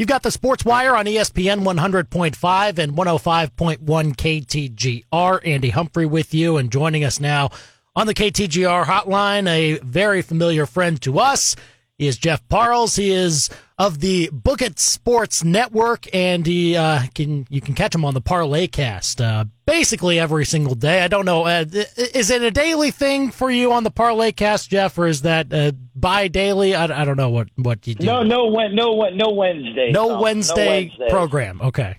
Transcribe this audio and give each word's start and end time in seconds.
You've 0.00 0.08
got 0.08 0.22
the 0.22 0.30
Sports 0.30 0.64
Wire 0.64 0.96
on 0.96 1.04
ESPN 1.04 1.62
100.5 1.62 2.78
and 2.78 2.92
105.1 2.94 3.84
KTGR. 4.16 5.40
Andy 5.46 5.68
Humphrey 5.68 6.06
with 6.06 6.32
you 6.32 6.56
and 6.56 6.72
joining 6.72 7.04
us 7.04 7.20
now 7.20 7.50
on 7.94 8.06
the 8.06 8.14
KTGR 8.14 8.86
hotline, 8.86 9.46
a 9.46 9.78
very 9.80 10.22
familiar 10.22 10.64
friend 10.64 10.98
to 11.02 11.18
us. 11.18 11.54
He 12.00 12.06
is 12.06 12.16
Jeff 12.16 12.48
Parles. 12.48 12.96
He 12.96 13.10
is 13.10 13.50
of 13.78 14.00
the 14.00 14.30
Book 14.32 14.62
It 14.62 14.78
Sports 14.78 15.44
Network, 15.44 16.06
and 16.14 16.46
he 16.46 16.74
uh, 16.74 17.02
can 17.14 17.46
you 17.50 17.60
can 17.60 17.74
catch 17.74 17.94
him 17.94 18.06
on 18.06 18.14
the 18.14 18.22
Parlay 18.22 18.68
Cast 18.68 19.20
uh, 19.20 19.44
basically 19.66 20.18
every 20.18 20.46
single 20.46 20.74
day. 20.74 21.02
I 21.02 21.08
don't 21.08 21.26
know, 21.26 21.44
uh, 21.44 21.66
is 21.70 22.30
it 22.30 22.40
a 22.40 22.50
daily 22.50 22.90
thing 22.90 23.30
for 23.30 23.50
you 23.50 23.74
on 23.74 23.84
the 23.84 23.90
Parlay 23.90 24.32
Cast, 24.32 24.70
Jeff, 24.70 24.96
or 24.96 25.08
is 25.08 25.20
that 25.22 25.52
uh, 25.52 25.72
bi 25.94 26.28
daily? 26.28 26.74
I, 26.74 26.84
I 27.02 27.04
don't 27.04 27.18
know 27.18 27.28
what 27.28 27.48
what 27.56 27.86
you 27.86 27.94
do. 27.96 28.06
No, 28.06 28.22
no, 28.22 28.48
no, 28.48 29.10
no 29.10 29.30
Wednesday. 29.32 29.90
No, 29.92 30.18
Wednesday, 30.18 30.64
no 30.64 30.70
Wednesday 30.70 31.08
program. 31.10 31.60
Okay. 31.60 31.98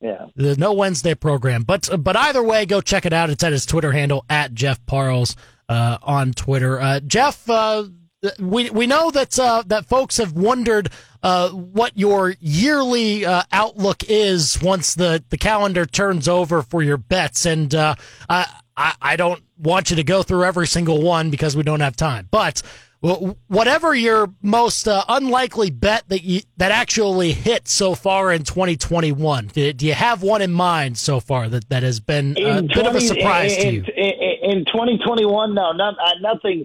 Yeah. 0.00 0.24
There's 0.36 0.56
no 0.56 0.72
Wednesday 0.72 1.14
program, 1.14 1.64
but 1.64 1.90
but 1.98 2.16
either 2.16 2.42
way, 2.42 2.64
go 2.64 2.80
check 2.80 3.04
it 3.04 3.12
out. 3.12 3.28
It's 3.28 3.44
at 3.44 3.52
his 3.52 3.66
Twitter 3.66 3.92
handle 3.92 4.24
at 4.30 4.54
Jeff 4.54 4.82
Parles 4.86 5.36
uh, 5.68 5.98
on 6.00 6.32
Twitter. 6.32 6.80
Uh, 6.80 7.00
Jeff, 7.00 7.48
uh, 7.50 7.84
we 8.38 8.70
we 8.70 8.86
know 8.86 9.10
that 9.10 9.38
uh, 9.38 9.62
that 9.66 9.86
folks 9.86 10.16
have 10.18 10.32
wondered 10.32 10.90
uh, 11.22 11.50
what 11.50 11.96
your 11.96 12.34
yearly 12.40 13.24
uh, 13.24 13.42
outlook 13.52 14.04
is 14.08 14.60
once 14.62 14.94
the 14.94 15.22
the 15.30 15.38
calendar 15.38 15.86
turns 15.86 16.28
over 16.28 16.62
for 16.62 16.82
your 16.82 16.96
bets, 16.96 17.46
and 17.46 17.74
I 17.74 18.46
I 18.76 19.16
don't 19.16 19.42
want 19.58 19.90
you 19.90 19.96
to 19.96 20.04
go 20.04 20.22
through 20.22 20.44
every 20.44 20.66
single 20.66 21.02
one 21.02 21.30
because 21.30 21.56
we 21.56 21.62
don't 21.62 21.80
have 21.80 21.96
time, 21.96 22.28
but 22.30 22.62
whatever 23.48 23.92
your 23.96 24.32
most 24.42 24.86
uh, 24.86 25.04
unlikely 25.08 25.70
bet 25.70 26.08
that 26.08 26.22
you 26.22 26.40
that 26.58 26.70
actually 26.70 27.32
hit 27.32 27.66
so 27.66 27.96
far 27.96 28.30
in 28.30 28.44
2021 28.44 29.48
do, 29.48 29.72
do, 29.72 29.86
you 29.86 29.92
have 29.92 30.22
one 30.22 30.40
in 30.40 30.52
mind 30.52 30.96
so 30.96 31.18
far 31.18 31.48
that 31.48 31.68
that 31.68 31.82
has 31.82 31.98
been 31.98 32.36
a 32.38 32.62
20, 32.62 32.68
bit 32.68 32.86
of 32.86 32.94
a 32.94 33.00
surprise 33.00 33.56
in, 33.56 33.60
to 33.60 33.72
you? 33.72 33.84
in, 33.96 34.58
in 34.58 34.64
2021 34.66 35.52
no 35.52 35.72
not, 35.72 35.94
uh, 35.98 36.12
nothing 36.20 36.64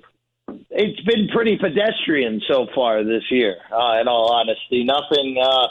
it's 0.77 1.01
been 1.01 1.27
pretty 1.29 1.57
pedestrian 1.57 2.39
so 2.47 2.67
far 2.73 3.03
this 3.03 3.23
year 3.31 3.57
uh, 3.71 3.99
in 3.99 4.07
all 4.07 4.31
honesty 4.31 4.85
nothing 4.85 5.37
uh, 5.43 5.67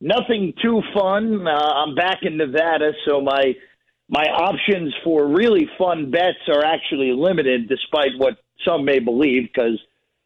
nothing 0.00 0.52
too 0.62 0.82
fun 0.94 1.46
uh, 1.46 1.50
i'm 1.50 1.94
back 1.94 2.18
in 2.22 2.36
nevada 2.36 2.92
so 3.06 3.20
my 3.20 3.54
my 4.08 4.24
options 4.24 4.94
for 5.02 5.26
really 5.26 5.68
fun 5.78 6.10
bets 6.10 6.46
are 6.48 6.64
actually 6.64 7.12
limited 7.12 7.68
despite 7.68 8.10
what 8.18 8.36
some 8.64 8.84
may 8.84 8.98
believe 8.98 9.48
because 9.52 9.80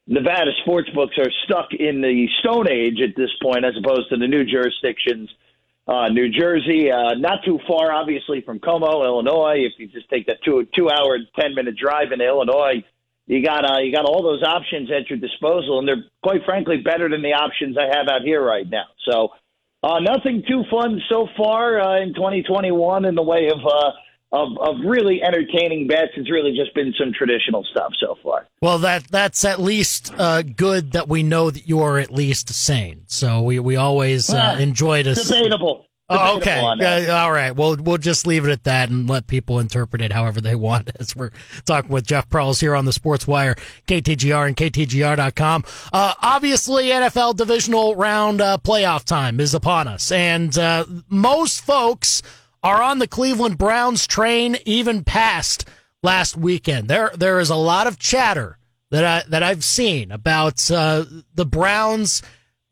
Nevada 0.06 0.50
sports 0.62 0.91
books 0.91 1.16
are 1.19 1.30
stuck 1.44 1.72
in 1.72 2.02
the 2.02 2.26
Stone 2.41 2.70
Age 2.70 3.00
at 3.00 3.16
this 3.16 3.30
point, 3.42 3.64
as 3.64 3.72
opposed 3.78 4.10
to 4.10 4.16
the 4.16 4.26
new 4.26 4.44
jurisdictions. 4.44 5.30
Uh, 5.86 6.08
New 6.08 6.30
Jersey, 6.30 6.91
uh, 6.91 7.14
not 7.14 7.44
too 7.44 7.58
far, 7.66 7.92
obviously, 7.92 8.41
from 8.42 8.58
Como, 8.58 9.02
Illinois. 9.04 9.64
If 9.64 9.72
you 9.78 9.86
just 9.86 10.08
take 10.08 10.26
that 10.26 10.38
two 10.42 10.66
two 10.74 10.91
hour 10.91 11.19
ten 11.38 11.54
minute 11.54 11.76
drive 11.76 12.12
into 12.12 12.24
Illinois, 12.26 12.82
you 13.27 13.44
got 13.44 13.64
uh, 13.64 13.78
you 13.80 13.94
got 13.94 14.05
all 14.05 14.22
those 14.22 14.42
options 14.42 14.91
at 14.91 15.08
your 15.08 15.19
disposal, 15.19 15.78
and 15.78 15.89
they're 15.89 16.05
quite 16.22 16.44
frankly 16.44 16.78
better 16.78 17.08
than 17.08 17.22
the 17.22 17.33
options 17.33 17.77
I 17.78 17.97
have 17.97 18.08
out 18.08 18.22
here 18.22 18.44
right 18.44 18.69
now. 18.69 18.84
So, 19.08 19.28
uh, 19.83 20.00
nothing 20.00 20.42
too 20.47 20.64
fun 20.70 21.00
so 21.08 21.28
far 21.36 21.81
uh, 21.81 22.03
in 22.03 22.14
2021 22.14 23.05
in 23.05 23.14
the 23.14 23.22
way 23.22 23.48
of 23.48 23.58
uh, 23.64 23.91
of, 24.34 24.58
of 24.61 24.77
really 24.84 25.22
entertaining 25.22 25.86
bets. 25.86 26.11
It's 26.16 26.31
really 26.31 26.55
just 26.56 26.75
been 26.75 26.92
some 26.98 27.12
traditional 27.12 27.64
stuff 27.70 27.92
so 27.98 28.19
far. 28.22 28.47
Well, 28.61 28.78
that 28.81 29.05
that's 29.11 29.44
at 29.44 29.61
least 29.61 30.12
uh, 30.19 30.42
good 30.42 30.92
that 30.92 31.09
we 31.09 31.22
know 31.22 31.50
that 31.50 31.66
you 31.66 31.81
are 31.81 31.98
at 31.98 32.11
least 32.11 32.50
sane. 32.50 33.05
So 33.06 33.42
we 33.42 33.59
we 33.59 33.77
always 33.77 34.28
uh, 34.28 34.56
enjoy 34.61 35.03
this. 35.03 35.27
Debatable. 35.27 35.86
Oh, 36.10 36.36
okay. 36.36 36.60
Uh, 36.60 37.16
all 37.16 37.33
right. 37.33 37.56
Well, 37.56 37.77
we'll 37.77 37.97
just 37.97 38.27
leave 38.27 38.44
it 38.44 38.50
at 38.50 38.64
that 38.64 38.91
and 38.91 39.08
let 39.08 39.27
people 39.27 39.58
interpret 39.58 40.02
it 40.02 40.12
however 40.12 40.41
they 40.41 40.55
want 40.55 40.91
as 41.00 41.16
we're 41.16 41.30
talking 41.64 41.91
with 41.91 42.06
Jeff 42.06 42.28
Parles 42.28 42.60
here 42.60 42.75
on 42.76 42.84
the 42.84 42.92
Sports 42.92 43.26
Wire, 43.26 43.54
KTGR 43.87 44.47
and 44.47 44.56
KTGR.com. 44.56 45.65
Uh, 45.92 46.15
obviously, 46.20 46.88
NFL 46.88 47.37
divisional 47.37 47.97
round 47.97 48.42
uh, 48.42 48.59
playoff 48.62 49.04
time 49.04 49.41
is 49.41 49.54
upon 49.54 49.88
us. 49.88 50.12
And 50.12 50.56
uh, 50.59 50.84
most 51.09 51.62
folks 51.62 52.22
are 52.62 52.82
on 52.82 52.98
the 52.98 53.09
Cleveland 53.09 53.56
Browns 53.56 54.06
train 54.06 54.59
even 54.66 55.04
past 55.04 55.66
last 56.03 56.36
weekend. 56.36 56.88
There 56.88 57.12
there 57.16 57.41
is 57.41 57.50
a 57.50 57.56
lot 57.56 57.86
of 57.86 57.98
chatter 57.98 58.59
that 58.91 59.04
I 59.04 59.28
that 59.31 59.42
I've 59.42 59.65
seen 59.65 60.12
about 60.12 60.71
uh, 60.71 61.04
the 61.34 61.47
Browns 61.47 62.22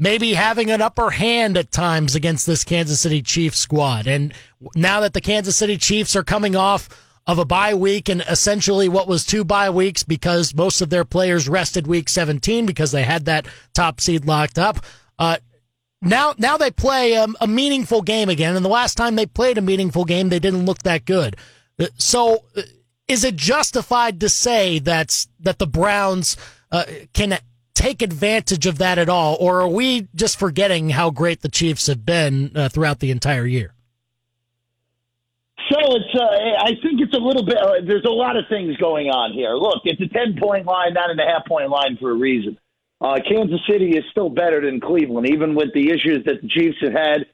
maybe 0.03 0.35
having 0.35 0.69
an 0.69 0.83
upper 0.83 1.11
hand 1.11 1.57
at 1.57 1.71
times 1.71 2.17
against 2.17 2.45
this 2.45 2.65
Kansas 2.65 3.01
City 3.01 3.23
Chiefs 3.23 3.59
squad. 3.59 4.09
And 4.09 4.35
now 4.75 4.99
that 4.99 5.13
the 5.13 5.21
Kansas 5.21 5.55
City 5.55 5.77
Chiefs 5.77 6.17
are 6.17 6.25
coming 6.25 6.57
off 6.57 6.89
of 7.25 7.39
a 7.39 7.45
bye 7.45 7.73
week 7.73 8.09
and 8.09 8.21
essentially 8.29 8.89
what 8.89 9.07
was 9.07 9.25
two 9.25 9.45
bye 9.45 9.71
weeks 9.71 10.03
because 10.03 10.57
most 10.57 10.81
of 10.81 10.91
their 10.91 11.05
players 11.05 11.49
rested 11.49 11.87
week 11.87 12.09
17 12.09 12.67
because 12.67 12.91
they 12.91 13.05
had 13.05 13.27
that 13.27 13.47
top 13.75 14.01
seed 14.01 14.25
locked 14.25 14.59
up. 14.59 14.79
Uh, 15.21 15.37
now 16.01 16.35
now 16.37 16.57
they 16.57 16.73
play 16.73 17.13
a, 17.13 17.29
a, 17.41 17.47
meaningful 17.47 18.03
game 18.03 18.29
again 18.29 18.57
and 18.57 18.65
the 18.65 18.69
last 18.69 18.97
time 18.97 19.15
they 19.15 19.25
played 19.25 19.57
a 19.57 19.63
meaningful 19.63 20.05
game 20.05 20.31
they 20.31 20.41
didn't 20.41 20.67
look 20.67 20.83
that 20.83 21.05
good 21.05 21.37
uh, 21.79 21.87
so 21.97 22.45
uh, 22.57 22.63
is 23.07 23.23
it 23.23 23.37
justified 23.37 24.19
to 24.19 24.29
say 24.29 24.81
that 24.81 25.27
that 25.39 25.61
the 25.61 25.67
browns 25.67 26.37
uh, 26.73 26.83
can 27.13 27.39
take 27.75 28.03
advantage 28.03 28.67
of 28.67 28.79
that 28.79 28.99
at 28.99 29.09
all 29.09 29.37
or 29.41 29.61
are 29.61 29.69
we 29.69 30.09
just 30.15 30.39
forgetting 30.39 30.91
how 30.91 31.11
great 31.11 31.41
the 31.43 31.49
chiefs 31.49 31.87
have 31.87 32.05
been 32.05 32.51
uh, 32.57 32.69
throughout 32.69 33.01
the 33.01 33.11
entire 33.11 33.47
year 33.47 33.75
so 35.71 35.79
it's 35.79 36.21
uh, 36.21 36.65
i 36.65 36.71
think 36.83 37.01
it's 37.01 37.15
a 37.15 37.21
little 37.21 37.45
bit 37.45 37.57
uh, 37.57 37.81
there's 37.87 38.05
a 38.05 38.11
lot 38.11 38.37
of 38.37 38.45
things 38.49 38.77
going 38.77 39.09
on 39.09 39.33
here 39.33 39.55
look 39.55 39.81
it's 39.85 40.01
a 40.01 40.09
10 40.09 40.39
point 40.41 40.67
line 40.67 40.93
not 40.93 41.11
a 41.11 41.23
half 41.23 41.47
point 41.47 41.71
line 41.71 41.97
for 42.01 42.11
a 42.11 42.15
reason 42.15 42.59
uh, 43.03 43.19
Kansas 43.29 43.61
City 43.69 43.97
is 43.97 44.05
still 44.13 44.31
better 44.31 44.65
than 44.65 44.81
Cleveland, 44.81 45.27
even 45.27 45.57
with 45.57 45.75
the 45.75 45.91
issues 45.91 46.25
that 46.25 46.41
the 46.41 46.49
Chiefs 46.49 46.77
have 46.83 46.93
had 46.93 47.27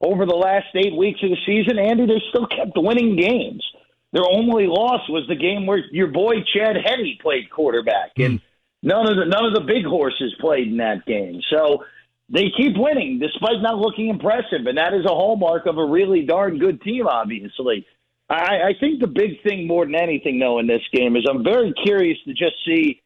over 0.00 0.26
the 0.26 0.34
last 0.34 0.66
eight 0.74 0.96
weeks 0.96 1.20
of 1.22 1.30
the 1.30 1.36
season. 1.46 1.78
Andy, 1.78 2.06
they 2.06 2.20
still 2.30 2.48
kept 2.48 2.72
winning 2.74 3.16
games. 3.16 3.64
Their 4.12 4.24
only 4.28 4.66
loss 4.66 5.08
was 5.08 5.24
the 5.28 5.36
game 5.36 5.64
where 5.64 5.78
your 5.92 6.08
boy 6.08 6.42
Chad 6.52 6.76
Henne 6.84 7.18
played 7.22 7.50
quarterback, 7.50 8.10
and 8.18 8.40
none 8.82 9.08
of 9.08 9.16
the 9.16 9.24
none 9.26 9.44
of 9.44 9.54
the 9.54 9.60
big 9.66 9.84
horses 9.84 10.34
played 10.40 10.68
in 10.68 10.78
that 10.78 11.06
game. 11.06 11.40
So 11.50 11.84
they 12.28 12.50
keep 12.56 12.76
winning 12.76 13.18
despite 13.18 13.60
not 13.60 13.78
looking 13.78 14.08
impressive, 14.08 14.66
and 14.66 14.78
that 14.78 14.94
is 14.94 15.04
a 15.04 15.14
hallmark 15.14 15.66
of 15.66 15.78
a 15.78 15.84
really 15.84 16.22
darn 16.22 16.58
good 16.58 16.82
team. 16.82 17.06
Obviously, 17.06 17.86
I, 18.28 18.34
I 18.68 18.72
think 18.78 19.00
the 19.00 19.06
big 19.06 19.42
thing 19.42 19.66
more 19.66 19.84
than 19.84 19.94
anything, 19.94 20.38
though, 20.38 20.58
in 20.58 20.66
this 20.66 20.82
game 20.92 21.16
is 21.16 21.26
I'm 21.28 21.44
very 21.44 21.72
curious 21.84 22.18
to 22.24 22.32
just 22.32 22.56
see 22.64 23.02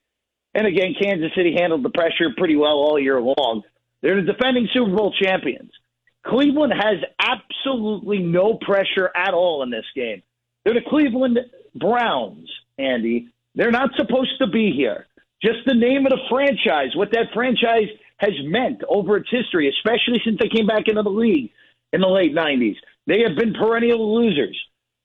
and 0.56 0.66
again, 0.66 0.94
Kansas 0.98 1.30
City 1.36 1.54
handled 1.54 1.82
the 1.82 1.90
pressure 1.90 2.32
pretty 2.34 2.56
well 2.56 2.78
all 2.78 2.98
year 2.98 3.20
long. 3.20 3.62
They're 4.00 4.22
the 4.22 4.32
defending 4.32 4.66
Super 4.72 4.90
Bowl 4.90 5.12
champions. 5.22 5.70
Cleveland 6.24 6.72
has 6.72 6.96
absolutely 7.20 8.20
no 8.20 8.54
pressure 8.54 9.10
at 9.14 9.34
all 9.34 9.62
in 9.62 9.70
this 9.70 9.84
game. 9.94 10.22
They're 10.64 10.74
the 10.74 10.80
Cleveland 10.88 11.38
Browns, 11.74 12.50
Andy. 12.78 13.28
They're 13.54 13.70
not 13.70 13.90
supposed 13.96 14.38
to 14.38 14.46
be 14.46 14.72
here. 14.74 15.06
Just 15.42 15.58
the 15.66 15.74
name 15.74 16.06
of 16.06 16.10
the 16.10 16.20
franchise, 16.30 16.94
what 16.94 17.12
that 17.12 17.26
franchise 17.34 17.88
has 18.18 18.32
meant 18.44 18.82
over 18.88 19.16
its 19.18 19.28
history, 19.30 19.68
especially 19.68 20.20
since 20.24 20.38
they 20.40 20.48
came 20.48 20.66
back 20.66 20.88
into 20.88 21.02
the 21.02 21.10
league 21.10 21.50
in 21.92 22.00
the 22.00 22.08
late 22.08 22.34
90s. 22.34 22.76
They 23.06 23.20
have 23.26 23.36
been 23.36 23.52
perennial 23.52 24.16
losers. 24.16 24.58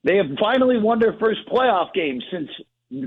They 0.04 0.18
have 0.18 0.28
finally 0.40 0.78
won 0.80 1.00
their 1.00 1.18
first 1.20 1.42
playoff 1.48 1.94
game 1.94 2.22
since 2.32 2.50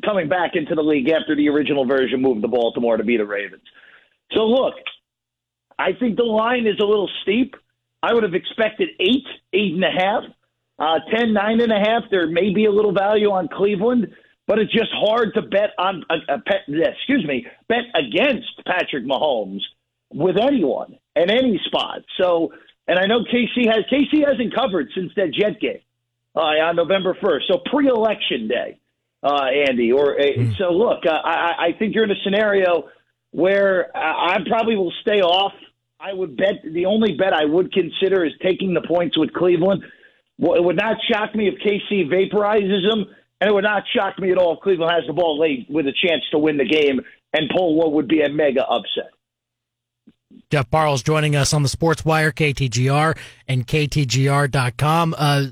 coming 0.05 0.29
back 0.29 0.53
into 0.55 0.75
the 0.75 0.83
league 0.83 1.11
after 1.11 1.35
the 1.35 1.49
original 1.49 1.87
version 1.87 2.23
moved 2.23 2.43
to 2.43 2.49
Baltimore 2.49 2.97
to 2.97 3.05
beat 3.05 3.19
the 3.19 3.27
Ravens. 3.27 3.63
So 4.33 4.45
look, 4.45 4.75
I 5.79 5.93
think 5.99 6.17
the 6.17 6.25
line 6.25 6.67
is 6.67 6.77
a 6.81 6.87
little 6.87 7.11
steep. 7.23 7.57
I 8.03 8.13
would 8.13 8.23
have 8.23 8.35
expected 8.35 8.91
eight, 9.01 9.27
eight 9.53 9.75
and 9.75 9.85
a 9.85 9.91
half, 9.91 10.23
uh, 10.79 10.99
ten, 11.15 11.33
nine 11.33 11.61
and 11.61 11.73
a 11.73 11.79
half. 11.79 12.03
There 12.11 12.29
may 12.29 12.53
be 12.53 12.67
a 12.67 12.71
little 12.71 12.93
value 12.93 13.31
on 13.31 13.49
Cleveland, 13.49 14.15
but 14.47 14.59
it's 14.59 14.73
just 14.73 14.91
hard 14.93 15.35
to 15.35 15.43
bet 15.43 15.71
on. 15.79 16.05
A, 16.11 16.33
a, 16.33 16.37
a, 16.37 16.91
excuse 16.91 17.25
me, 17.27 17.47
bet 17.69 17.85
against 17.95 18.65
Patrick 18.67 19.05
Mahomes 19.05 19.61
with 20.13 20.37
anyone 20.37 20.99
in 21.17 21.31
any 21.31 21.61
spot. 21.67 22.03
So, 22.21 22.53
and 22.87 22.99
I 22.99 23.07
know 23.07 23.21
KC 23.21 23.67
has 23.67 23.85
KC 23.93 24.27
hasn't 24.27 24.55
covered 24.55 24.89
since 24.95 25.13
that 25.17 25.33
Jet 25.33 25.61
game 25.61 25.81
uh, 26.37 26.41
on 26.41 26.77
November 26.77 27.17
first. 27.21 27.47
So 27.49 27.59
pre-election 27.71 28.49
day 28.49 28.79
uh, 29.25 29.47
Andy. 29.69 29.91
Or 29.91 30.17
mm. 30.17 30.57
so 30.59 30.71
look, 30.71 31.07
uh, 31.07 31.11
I, 31.11 31.69
I 31.69 31.79
think 31.79 31.95
you're 31.95 32.05
in 32.05 32.11
a 32.11 32.23
scenario 32.23 32.89
where 33.31 33.91
I 33.97 34.39
probably 34.47 34.77
will 34.77 34.93
stay 35.01 35.21
off. 35.21 35.53
I 35.99 36.13
would 36.13 36.37
bet 36.37 36.63
the 36.63 36.87
only 36.87 37.17
bet 37.17 37.33
I 37.33 37.47
would 37.47 37.73
consider 37.73 38.25
is 38.25 38.33
taking 38.43 38.75
the 38.75 38.83
points 38.83 39.17
with 39.17 39.33
Cleveland. 39.33 39.83
Well, 40.39 40.55
it 40.55 40.63
would 40.63 40.77
not 40.77 40.99
shock 41.11 41.35
me 41.35 41.49
if 41.49 41.55
KC 41.55 42.09
vaporizes 42.09 42.89
them, 42.89 43.07
and 43.41 43.51
it 43.51 43.53
would 43.53 43.65
not 43.65 43.85
shock 43.95 44.19
me 44.19 44.31
at 44.31 44.39
all 44.39 44.55
if 44.55 44.61
Cleveland 44.61 44.93
has 44.93 45.07
the 45.07 45.13
ball 45.13 45.39
late 45.39 45.67
with 45.69 45.87
a 45.87 45.93
chance 45.93 46.23
to 46.31 46.39
win 46.39 46.57
the 46.57 46.65
game 46.65 47.01
and 47.33 47.51
pull 47.55 47.77
what 47.77 47.93
would 47.93 48.09
be 48.09 48.23
a 48.23 48.29
mega 48.29 48.65
upset. 48.65 49.11
Jeff 50.51 50.71
Parles 50.71 51.03
joining 51.03 51.37
us 51.37 51.53
on 51.53 51.63
the 51.63 51.69
Sports 51.69 52.05
Wire, 52.05 52.33
KTGR, 52.33 53.17
and 53.49 53.67
KTGR.com. 53.67 55.15
Uh, 55.17 55.47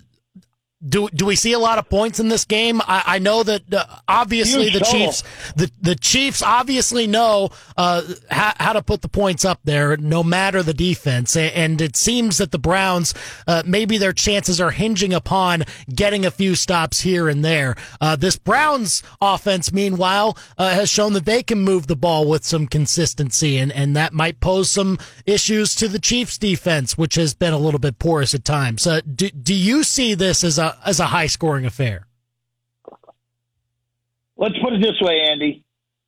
do 0.86 1.08
do 1.10 1.26
we 1.26 1.36
see 1.36 1.52
a 1.52 1.58
lot 1.58 1.78
of 1.78 1.88
points 1.88 2.18
in 2.18 2.28
this 2.28 2.44
game? 2.44 2.80
I, 2.82 3.02
I 3.06 3.18
know 3.18 3.42
that 3.42 3.72
uh, 3.72 3.84
obviously 4.08 4.64
Huge 4.64 4.72
the 4.74 4.78
total. 4.80 5.00
Chiefs 5.00 5.22
the 5.54 5.70
the 5.80 5.94
Chiefs 5.94 6.42
obviously 6.42 7.06
know 7.06 7.50
uh, 7.76 8.02
how, 8.30 8.52
how 8.58 8.72
to 8.72 8.82
put 8.82 9.02
the 9.02 9.08
points 9.08 9.44
up 9.44 9.60
there, 9.64 9.96
no 9.96 10.22
matter 10.24 10.62
the 10.62 10.74
defense. 10.74 11.36
And 11.36 11.80
it 11.80 11.96
seems 11.96 12.38
that 12.38 12.50
the 12.50 12.58
Browns 12.58 13.14
uh, 13.46 13.62
maybe 13.64 13.98
their 13.98 14.12
chances 14.12 14.60
are 14.60 14.70
hinging 14.70 15.14
upon 15.14 15.64
getting 15.94 16.26
a 16.26 16.30
few 16.30 16.54
stops 16.54 17.00
here 17.00 17.28
and 17.28 17.44
there. 17.44 17.76
Uh, 18.00 18.16
this 18.16 18.36
Browns 18.36 19.02
offense, 19.20 19.72
meanwhile, 19.72 20.36
uh, 20.58 20.70
has 20.70 20.90
shown 20.90 21.12
that 21.12 21.24
they 21.24 21.42
can 21.42 21.60
move 21.60 21.86
the 21.86 21.96
ball 21.96 22.28
with 22.28 22.44
some 22.44 22.66
consistency, 22.66 23.56
and 23.56 23.70
and 23.72 23.94
that 23.96 24.12
might 24.12 24.40
pose 24.40 24.70
some 24.70 24.98
issues 25.26 25.74
to 25.76 25.86
the 25.86 26.00
Chiefs 26.00 26.38
defense, 26.38 26.98
which 26.98 27.14
has 27.14 27.34
been 27.34 27.52
a 27.52 27.58
little 27.58 27.80
bit 27.80 27.98
porous 27.98 28.34
at 28.34 28.44
times. 28.44 28.86
Uh, 28.86 29.00
do 29.02 29.30
do 29.30 29.54
you 29.54 29.84
see 29.84 30.14
this 30.14 30.42
as 30.42 30.58
a 30.58 30.71
as 30.84 31.00
a 31.00 31.06
high 31.06 31.26
scoring 31.26 31.64
affair? 31.66 32.06
Let's 34.36 34.54
put 34.62 34.72
it 34.72 34.82
this 34.82 35.00
way, 35.00 35.20
Andy. 35.30 35.64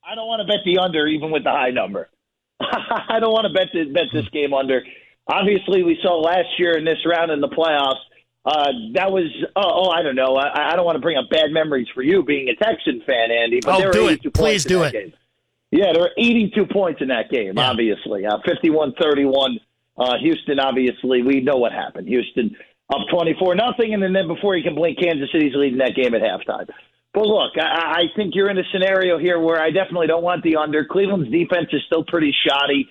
I 0.07 0.15
don't 0.15 0.27
want 0.27 0.41
to 0.41 0.47
bet 0.47 0.65
the 0.65 0.79
under, 0.79 1.07
even 1.07 1.31
with 1.31 1.45
the 1.45 1.51
high 1.51 1.71
number. 1.71 2.11
I 2.61 3.19
don't 3.21 3.33
want 3.33 3.47
to 3.47 3.53
bet 3.53 3.69
the, 3.73 3.85
bet 3.93 4.05
this 4.13 4.29
game 4.31 4.53
under. 4.53 4.83
Obviously, 5.27 5.83
we 5.83 5.99
saw 6.03 6.21
last 6.21 6.49
year 6.59 6.77
in 6.77 6.85
this 6.85 6.99
round 7.07 7.31
in 7.31 7.41
the 7.41 7.49
playoffs. 7.49 8.01
Uh, 8.45 8.73
that 8.93 9.11
was 9.11 9.25
oh, 9.57 9.63
oh 9.87 9.91
I 9.91 10.03
don't 10.03 10.17
know. 10.17 10.37
I, 10.37 10.73
I 10.73 10.77
don't 10.77 10.85
want 10.85 10.97
to 10.97 11.01
bring 11.01 11.17
up 11.17 11.31
bad 11.31 11.51
memories 11.51 11.87
for 11.95 12.03
you 12.03 12.23
being 12.23 12.49
a 12.49 12.57
Texan 12.57 13.03
fan, 13.07 13.31
Andy. 13.31 13.61
But 13.65 13.77
Oh, 13.77 13.79
there 13.79 13.91
do 13.93 14.09
it. 14.09 14.21
82 14.21 14.31
Please 14.33 14.43
points 14.43 14.65
in 14.65 14.69
do 14.69 14.79
that 14.81 14.95
it. 14.95 15.05
Game. 15.05 15.13
Yeah, 15.71 15.93
there 15.93 16.03
were 16.03 16.11
82 16.19 16.67
points 16.67 17.01
in 17.01 17.09
that 17.09 17.31
game. 17.31 17.55
Yeah. 17.57 17.71
Obviously, 17.71 18.27
uh, 18.27 18.39
51-31. 18.47 19.59
Uh, 19.97 20.19
Houston, 20.21 20.61
obviously, 20.61 21.23
we 21.23 21.41
know 21.41 21.57
what 21.57 21.73
happened. 21.73 22.07
Houston 22.07 22.55
up 22.91 23.01
24 23.11 23.55
nothing, 23.55 23.95
and 23.95 24.03
then 24.03 24.29
before 24.29 24.57
you 24.57 24.63
can 24.63 24.75
blink, 24.75 24.99
Kansas 25.01 25.29
City's 25.33 25.55
leading 25.55 25.79
that 25.79 25.95
game 25.95 26.15
at 26.15 26.23
halftime. 26.23 26.69
But 27.15 27.27
look, 27.27 27.53
I, 27.57 27.63
I 27.63 28.17
think 28.17 28.35
you're 28.35 28.51
in 28.51 28.59
a 28.59 28.65
scenario 28.73 29.19
here 29.19 29.39
where 29.41 29.63
I 29.63 29.71
definitely 29.71 30.09
don't 30.09 30.23
want 30.23 30.43
the 30.43 30.57
under. 30.57 30.85
Cleveland's 30.85 31.31
defense 31.31 31.69
is 31.73 31.81
still 31.87 32.05
pretty 32.05 32.35
shoddy. 32.47 32.89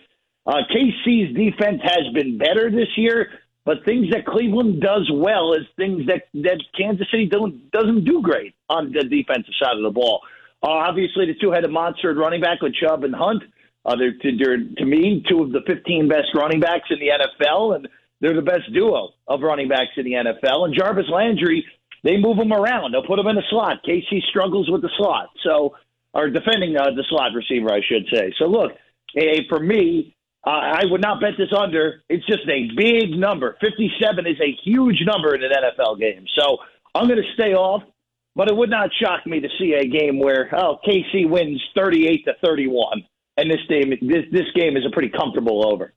Uh, 0.47 0.63
KC's 0.71 1.35
defense 1.35 1.81
has 1.83 2.13
been 2.13 2.37
better 2.37 2.71
this 2.71 2.89
year, 2.97 3.29
but 3.65 3.85
things 3.85 4.09
that 4.11 4.25
Cleveland 4.25 4.81
does 4.81 5.09
well 5.13 5.53
is 5.53 5.61
things 5.77 6.07
that, 6.07 6.23
that 6.33 6.59
Kansas 6.77 7.07
City 7.11 7.27
don't, 7.27 7.69
doesn't 7.71 8.03
do 8.05 8.21
great 8.21 8.55
on 8.69 8.91
the 8.91 9.03
defensive 9.03 9.53
side 9.61 9.77
of 9.77 9.83
the 9.83 9.91
ball. 9.91 10.21
Uh, 10.61 10.71
obviously, 10.71 11.25
the 11.25 11.35
two-headed 11.39 11.71
monster 11.71 12.11
at 12.11 12.17
running 12.17 12.41
back 12.41 12.61
with 12.61 12.73
Chubb 12.75 13.03
and 13.03 13.13
Hunt. 13.13 13.43
Uh, 13.85 13.95
they're, 13.97 14.15
they're, 14.37 14.57
to 14.57 14.85
me, 14.85 15.23
two 15.29 15.43
of 15.43 15.51
the 15.51 15.59
15 15.67 16.07
best 16.07 16.27
running 16.33 16.61
backs 16.61 16.89
in 16.89 16.99
the 16.99 17.11
NFL, 17.11 17.75
and 17.75 17.87
they're 18.23 18.33
the 18.33 18.41
best 18.41 18.71
duo 18.73 19.09
of 19.27 19.41
running 19.41 19.67
backs 19.67 19.91
in 19.97 20.05
the 20.05 20.13
NFL. 20.13 20.63
And 20.63 20.73
Jarvis 20.73 21.09
Landry, 21.11 21.65
they 22.05 22.15
move 22.15 22.37
him 22.37 22.53
around. 22.53 22.93
They'll 22.93 23.05
put 23.05 23.19
him 23.19 23.27
in 23.27 23.35
the 23.35 23.43
slot. 23.49 23.83
KC 23.85 24.23
struggles 24.29 24.71
with 24.71 24.81
the 24.81 24.89
slot, 24.97 25.27
so 25.43 25.75
or 26.13 26.29
defending 26.29 26.77
uh, 26.77 26.91
the 26.95 27.03
slot 27.09 27.31
receiver, 27.35 27.73
I 27.73 27.81
should 27.85 28.07
say. 28.13 28.33
So 28.39 28.45
look, 28.45 28.71
eh, 29.17 29.41
for 29.49 29.59
me, 29.59 30.15
uh, 30.47 30.51
I 30.51 30.85
would 30.85 31.01
not 31.01 31.19
bet 31.19 31.31
this 31.37 31.51
under. 31.57 32.03
It's 32.07 32.25
just 32.25 32.47
a 32.47 32.69
big 32.77 33.11
number. 33.11 33.57
57 33.59 34.25
is 34.25 34.39
a 34.39 34.55
huge 34.63 35.01
number 35.05 35.35
in 35.35 35.43
an 35.43 35.51
NFL 35.51 35.99
game. 35.99 36.25
So 36.37 36.57
I'm 36.95 37.07
going 37.07 37.21
to 37.21 37.33
stay 37.33 37.53
off, 37.53 37.83
but 38.35 38.49
it 38.49 38.55
would 38.55 38.69
not 38.69 38.89
shock 39.01 39.25
me 39.25 39.41
to 39.41 39.49
see 39.59 39.73
a 39.73 39.85
game 39.85 40.19
where 40.19 40.49
oh 40.55 40.77
KC 40.87 41.29
wins 41.29 41.61
38 41.75 42.23
to 42.25 42.33
31, 42.41 43.03
and 43.35 43.51
this 43.51 43.59
game 43.67 43.89
this 44.01 44.23
this 44.31 44.47
game 44.55 44.77
is 44.77 44.85
a 44.85 44.91
pretty 44.91 45.09
comfortable 45.09 45.67
over. 45.67 45.93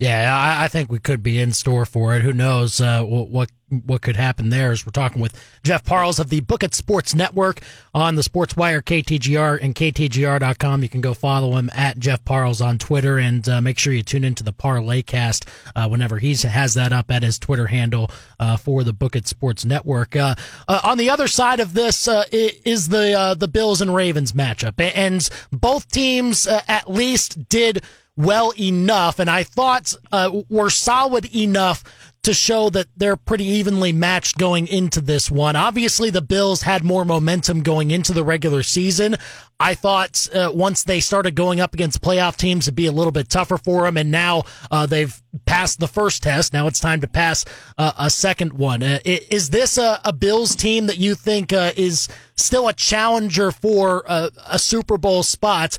Yeah, 0.00 0.36
I, 0.36 0.64
I 0.64 0.68
think 0.68 0.90
we 0.90 0.98
could 0.98 1.22
be 1.22 1.38
in 1.38 1.52
store 1.52 1.86
for 1.86 2.16
it. 2.16 2.22
Who 2.22 2.32
knows 2.32 2.80
uh, 2.80 3.02
what, 3.04 3.28
what 3.28 3.50
what 3.86 4.02
could 4.02 4.16
happen 4.16 4.50
there? 4.50 4.72
As 4.72 4.84
we're 4.84 4.92
talking 4.92 5.20
with 5.20 5.40
Jeff 5.62 5.84
Parles 5.84 6.18
of 6.18 6.28
the 6.28 6.40
Book 6.40 6.62
It 6.62 6.74
Sports 6.74 7.14
Network 7.14 7.60
on 7.92 8.14
the 8.14 8.22
Sports 8.22 8.56
Wire, 8.56 8.82
KTGR 8.82 9.58
and 9.60 9.74
KTGR.com. 9.74 10.82
You 10.82 10.88
can 10.88 11.00
go 11.00 11.14
follow 11.14 11.56
him 11.56 11.70
at 11.74 11.98
Jeff 11.98 12.24
Parles 12.24 12.60
on 12.60 12.78
Twitter 12.78 13.18
and 13.18 13.48
uh, 13.48 13.60
make 13.60 13.78
sure 13.78 13.92
you 13.92 14.02
tune 14.02 14.24
into 14.24 14.44
the 14.44 14.52
Parlay 14.52 15.02
Cast 15.02 15.48
uh, 15.74 15.88
whenever 15.88 16.18
he 16.18 16.34
has 16.34 16.74
that 16.74 16.92
up 16.92 17.10
at 17.10 17.22
his 17.22 17.38
Twitter 17.38 17.66
handle 17.68 18.10
uh, 18.38 18.56
for 18.56 18.84
the 18.84 18.92
Book 18.92 19.16
It 19.16 19.26
Sports 19.26 19.64
Network. 19.64 20.14
Uh, 20.14 20.34
uh, 20.68 20.80
on 20.84 20.98
the 20.98 21.10
other 21.10 21.26
side 21.28 21.60
of 21.60 21.74
this 21.74 22.08
is 22.32 22.88
the 22.88 23.36
the 23.38 23.48
Bills 23.48 23.80
and 23.80 23.94
Ravens 23.94 24.32
matchup, 24.32 24.74
and 24.94 25.28
both 25.50 25.90
teams 25.90 26.46
at 26.46 26.90
least 26.90 27.48
did 27.48 27.82
well 28.16 28.52
enough, 28.58 29.18
and 29.18 29.28
I 29.28 29.42
thought 29.42 29.94
uh, 30.12 30.42
were 30.48 30.70
solid 30.70 31.34
enough 31.34 31.82
to 32.24 32.34
show 32.34 32.70
that 32.70 32.86
they're 32.96 33.16
pretty 33.16 33.44
evenly 33.44 33.92
matched 33.92 34.38
going 34.38 34.66
into 34.66 35.00
this 35.00 35.30
one. 35.30 35.56
Obviously, 35.56 36.10
the 36.10 36.22
Bills 36.22 36.62
had 36.62 36.82
more 36.82 37.04
momentum 37.04 37.62
going 37.62 37.90
into 37.90 38.12
the 38.12 38.24
regular 38.24 38.62
season. 38.62 39.16
I 39.60 39.74
thought 39.74 40.28
uh, 40.34 40.50
once 40.52 40.82
they 40.82 41.00
started 41.00 41.34
going 41.34 41.60
up 41.60 41.74
against 41.74 42.02
playoff 42.02 42.36
teams, 42.36 42.66
it'd 42.66 42.74
be 42.74 42.86
a 42.86 42.92
little 42.92 43.12
bit 43.12 43.28
tougher 43.28 43.56
for 43.56 43.84
them, 43.84 43.96
and 43.96 44.10
now 44.10 44.42
uh, 44.70 44.86
they've 44.86 45.22
passed 45.46 45.80
the 45.80 45.86
first 45.86 46.22
test. 46.22 46.52
Now 46.52 46.66
it's 46.66 46.80
time 46.80 47.00
to 47.02 47.06
pass 47.06 47.44
uh, 47.78 47.92
a 47.96 48.10
second 48.10 48.54
one. 48.54 48.82
Uh, 48.82 48.98
is 49.04 49.50
this 49.50 49.78
a, 49.78 50.00
a 50.04 50.12
Bills 50.12 50.56
team 50.56 50.86
that 50.86 50.98
you 50.98 51.14
think 51.14 51.52
uh, 51.52 51.72
is 51.76 52.08
still 52.36 52.68
a 52.68 52.72
challenger 52.72 53.52
for 53.52 54.02
uh, 54.10 54.30
a 54.46 54.58
Super 54.58 54.98
Bowl 54.98 55.22
spot, 55.22 55.78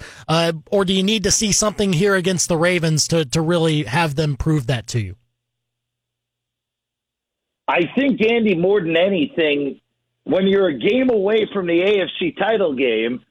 or 0.72 0.86
do 0.86 0.94
you 0.94 1.04
need 1.04 1.24
to 1.24 1.32
see 1.32 1.52
something 1.52 1.92
here 1.92 2.16
against 2.16 2.48
the 2.48 2.58
Ravens 2.58 3.08
to 3.10 3.26
to 3.26 3.42
really 3.42 3.84
have 3.84 4.16
them 4.16 4.38
prove 4.38 4.68
that 4.68 4.88
to 4.88 5.02
you? 5.02 5.16
I 7.68 7.82
think 7.96 8.22
Andy, 8.22 8.56
more 8.56 8.82
than 8.82 8.96
anything, 8.96 9.82
when 10.24 10.48
you're 10.48 10.68
a 10.68 10.78
game 10.78 11.10
away 11.10 11.48
from 11.54 11.68
the 11.68 11.82
AFC 11.82 12.38
title 12.38 12.76
game, 12.76 13.24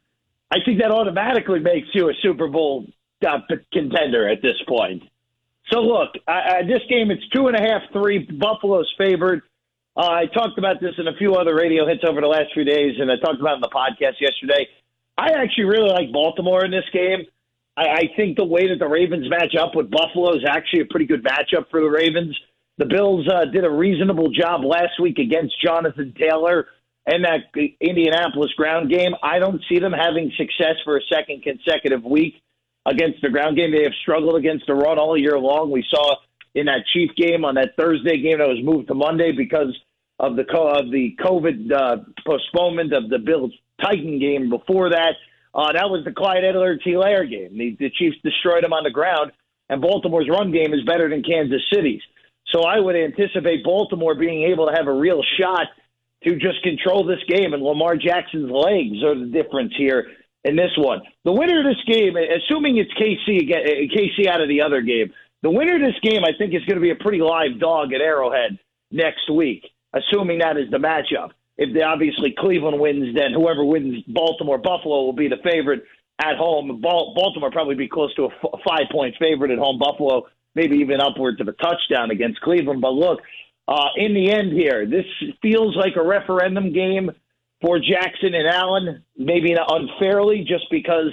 I 0.51 0.59
think 0.65 0.81
that 0.81 0.91
automatically 0.91 1.61
makes 1.61 1.89
you 1.95 2.09
a 2.09 2.15
Super 2.23 2.49
Bowl 2.49 2.87
uh, 3.27 3.39
contender 3.73 4.29
at 4.29 4.43
this 4.43 4.57
point. 4.69 5.03
So 5.73 5.81
look, 5.81 6.11
I, 6.29 6.33
I, 6.33 6.63
this 6.63 6.83
game 6.89 7.11
it's 7.11 7.27
two 7.29 7.49
and 7.49 7.57
a 7.57 7.61
half, 7.61 7.83
three. 7.93 8.19
Buffalo's 8.19 8.93
favored. 8.99 9.43
Uh, 9.97 10.11
I 10.11 10.27
talked 10.27 10.59
about 10.59 10.81
this 10.81 10.95
in 10.99 11.07
a 11.09 11.15
few 11.17 11.35
other 11.35 11.55
radio 11.55 11.87
hits 11.87 12.03
over 12.07 12.21
the 12.21 12.27
last 12.27 12.53
few 12.53 12.65
days, 12.65 12.97
and 12.99 13.11
I 13.11 13.17
talked 13.17 13.41
about 13.41 13.53
it 13.53 13.57
in 13.57 13.61
the 13.63 13.69
podcast 13.69 14.21
yesterday. 14.21 14.69
I 15.17 15.31
actually 15.31 15.65
really 15.65 15.91
like 15.91 16.13
Baltimore 16.13 16.65
in 16.65 16.71
this 16.71 16.85
game. 16.93 17.25
I, 17.77 17.83
I 17.83 18.03
think 18.17 18.37
the 18.37 18.45
way 18.45 18.69
that 18.69 18.79
the 18.79 18.89
Ravens 18.89 19.29
match 19.31 19.55
up 19.59 19.75
with 19.75 19.91
Buffalo 19.91 20.35
is 20.35 20.45
actually 20.49 20.81
a 20.81 20.87
pretty 20.87 21.07
good 21.07 21.25
matchup 21.25 21.71
for 21.71 21.81
the 21.81 21.91
Ravens. 21.91 22.39
The 22.79 22.87
Bills 22.87 23.29
uh, 23.29 23.45
did 23.47 23.65
a 23.65 23.71
reasonable 23.71 24.31
job 24.31 24.65
last 24.65 25.01
week 25.01 25.19
against 25.19 25.55
Jonathan 25.63 26.15
Taylor 26.19 26.67
and 27.07 27.25
that 27.25 27.53
Indianapolis 27.81 28.53
ground 28.57 28.91
game. 28.91 29.13
I 29.23 29.39
don't 29.39 29.63
see 29.69 29.79
them 29.79 29.93
having 29.93 30.33
success 30.37 30.77
for 30.85 30.97
a 30.97 31.01
second 31.13 31.43
consecutive 31.43 32.03
week 32.03 32.35
against 32.87 33.21
the 33.23 33.31
ground 33.31 33.57
game. 33.57 33.73
They 33.73 33.85
have 33.85 33.93
struggled 34.03 34.37
against 34.37 34.67
the 34.67 34.75
run 34.75 34.99
all 34.99 35.17
year 35.17 35.39
long. 35.39 35.71
We 35.71 35.85
saw 35.89 36.17
in 36.55 36.67
that 36.67 36.85
Chief 36.93 37.11
game 37.17 37.45
on 37.45 37.55
that 37.57 37.77
Thursday 37.77 38.21
game 38.21 38.39
that 38.39 38.49
was 38.49 38.63
moved 38.63 38.89
to 38.89 38.95
Monday 38.95 39.33
because 39.33 39.77
of 40.19 40.37
the 40.37 40.45
co- 40.45 40.69
of 40.69 40.91
the 40.91 41.17
COVID 41.21 41.73
uh, 41.73 41.97
postponement 42.27 42.93
of 42.93 43.11
the 43.11 43.19
Bills 43.19 43.53
Titan 43.83 44.19
game 44.19 44.49
before 44.51 44.91
that. 44.91 45.15
Uh, 45.55 45.73
that 45.73 45.91
was 45.91 46.05
the 46.05 46.13
Clyde 46.13 46.45
Edwards-Helaire 46.45 47.31
game. 47.31 47.57
The, 47.57 47.77
the 47.79 47.91
Chiefs 47.91 48.17
destroyed 48.25 48.65
them 48.65 48.73
on 48.73 48.83
the 48.85 48.91
ground, 48.91 49.33
and 49.69 49.81
Baltimore's 49.81 50.29
run 50.29 50.53
game 50.53 50.75
is 50.75 50.83
better 50.85 51.09
than 51.09 51.23
Kansas 51.23 51.63
City's. 51.73 52.03
So 52.53 52.63
I 52.63 52.79
would 52.79 52.97
anticipate 52.97 53.65
Baltimore 53.65 54.15
being 54.15 54.45
able 54.45 54.67
to 54.67 54.75
have 54.75 54.87
a 54.87 54.93
real 54.93 55.23
shot 55.41 55.69
to 56.25 56.37
just 56.37 56.63
control 56.63 57.05
this 57.05 57.23
game, 57.29 57.53
and 57.53 57.63
Lamar 57.63 57.97
Jackson's 57.97 58.51
legs 58.51 59.03
are 59.05 59.19
the 59.19 59.31
difference 59.31 59.73
here 59.77 60.07
in 60.45 60.57
this 60.57 60.71
one. 60.77 61.01
The 61.25 61.33
winner 61.33 61.61
of 61.61 61.67
this 61.67 61.83
game, 61.87 62.17
assuming 62.17 62.77
it's 62.79 62.93
KC 62.95 63.51
KC 63.51 64.27
out 64.29 64.41
of 64.41 64.49
the 64.49 64.63
other 64.63 64.81
game, 64.81 65.13
the 65.43 65.51
winner 65.51 65.77
of 65.77 65.83
this 65.83 66.01
game, 66.03 66.25
I 66.25 66.33
think, 66.37 66.55
is 66.55 66.65
going 66.65 66.77
to 66.77 66.83
be 66.83 66.91
a 66.91 66.97
pretty 66.97 67.21
live 67.21 67.61
dog 67.61 67.93
at 67.93 68.01
Arrowhead 68.01 68.59
next 68.91 69.31
week, 69.31 69.65
assuming 69.93 70.39
that 70.39 70.57
is 70.57 70.71
the 70.71 70.79
matchup. 70.79 71.31
If 71.57 71.75
they, 71.75 71.83
obviously 71.83 72.35
Cleveland 72.37 72.81
wins, 72.81 73.15
then 73.15 73.33
whoever 73.33 73.65
wins 73.65 74.03
Baltimore 74.09 74.59
Buffalo 74.59 75.05
will 75.05 75.13
be 75.13 75.29
the 75.29 75.43
favorite 75.45 75.85
at 76.21 76.37
home. 76.37 76.81
Baltimore 76.81 77.51
probably 77.51 77.75
be 77.75 77.89
close 77.89 78.15
to 78.15 78.25
a 78.25 78.59
five 78.67 78.87
point 78.91 79.15
favorite 79.21 79.51
at 79.51 79.59
home. 79.59 79.79
Buffalo 79.79 80.27
maybe 80.55 80.77
even 80.79 81.01
upwards 81.01 81.41
of 81.41 81.49
a 81.49 81.53
touchdown 81.53 82.11
against 82.11 82.41
Cleveland. 82.41 82.81
But 82.81 82.93
look, 82.93 83.21
uh, 83.67 83.89
in 83.97 84.15
the 84.15 84.31
end 84.31 84.53
here, 84.53 84.87
this 84.87 85.07
feels 85.41 85.77
like 85.77 85.97
a 85.97 86.03
referendum 86.03 86.73
game 86.73 87.11
for 87.63 87.79
Jackson 87.79 88.35
and 88.35 88.47
Allen, 88.47 89.05
maybe 89.17 89.55
unfairly, 89.55 90.45
just 90.47 90.67
because 90.71 91.13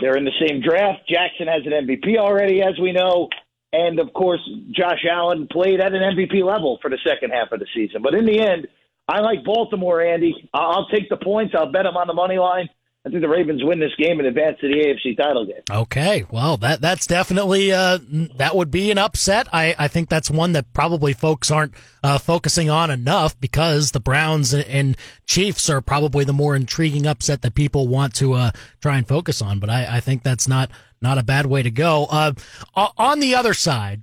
they're 0.00 0.16
in 0.16 0.24
the 0.24 0.46
same 0.46 0.60
draft. 0.60 1.08
Jackson 1.08 1.46
has 1.46 1.62
an 1.64 1.72
MVP 1.72 2.18
already, 2.18 2.62
as 2.62 2.78
we 2.80 2.92
know. 2.92 3.28
And 3.72 3.98
of 4.00 4.12
course, 4.12 4.40
Josh 4.70 5.04
Allen 5.10 5.48
played 5.50 5.80
at 5.80 5.92
an 5.92 6.02
MVP 6.02 6.42
level 6.42 6.78
for 6.80 6.90
the 6.90 6.98
second 7.06 7.30
half 7.30 7.52
of 7.52 7.60
the 7.60 7.66
season. 7.74 8.02
But 8.02 8.14
in 8.14 8.24
the 8.24 8.40
end, 8.40 8.68
I 9.08 9.20
like 9.20 9.44
Baltimore, 9.44 10.00
Andy. 10.00 10.48
I'll 10.52 10.88
take 10.88 11.08
the 11.08 11.16
points. 11.16 11.54
I'll 11.56 11.70
bet 11.70 11.84
them 11.84 11.96
on 11.96 12.06
the 12.06 12.14
money 12.14 12.38
line. 12.38 12.68
I 13.06 13.08
think 13.08 13.22
the 13.22 13.28
Ravens 13.28 13.62
win 13.62 13.78
this 13.78 13.94
game 13.96 14.18
and 14.18 14.26
advance 14.26 14.58
to 14.60 14.66
the 14.66 14.74
AFC 14.74 15.16
title 15.16 15.46
game. 15.46 15.62
Okay, 15.70 16.26
well 16.28 16.56
that 16.56 16.80
that's 16.80 17.06
definitely 17.06 17.70
uh, 17.70 17.98
that 18.34 18.56
would 18.56 18.72
be 18.72 18.90
an 18.90 18.98
upset. 18.98 19.46
I, 19.52 19.76
I 19.78 19.86
think 19.86 20.08
that's 20.08 20.28
one 20.28 20.52
that 20.52 20.72
probably 20.72 21.12
folks 21.12 21.48
aren't 21.52 21.72
uh, 22.02 22.18
focusing 22.18 22.68
on 22.68 22.90
enough 22.90 23.38
because 23.38 23.92
the 23.92 24.00
Browns 24.00 24.52
and 24.52 24.96
Chiefs 25.24 25.70
are 25.70 25.80
probably 25.80 26.24
the 26.24 26.32
more 26.32 26.56
intriguing 26.56 27.06
upset 27.06 27.42
that 27.42 27.54
people 27.54 27.86
want 27.86 28.12
to 28.16 28.32
uh, 28.32 28.50
try 28.80 28.96
and 28.96 29.06
focus 29.06 29.40
on. 29.40 29.60
But 29.60 29.70
I, 29.70 29.98
I 29.98 30.00
think 30.00 30.24
that's 30.24 30.48
not 30.48 30.72
not 31.00 31.16
a 31.16 31.22
bad 31.22 31.46
way 31.46 31.62
to 31.62 31.70
go. 31.70 32.06
Uh, 32.10 32.32
on 32.74 33.20
the 33.20 33.36
other 33.36 33.54
side, 33.54 34.02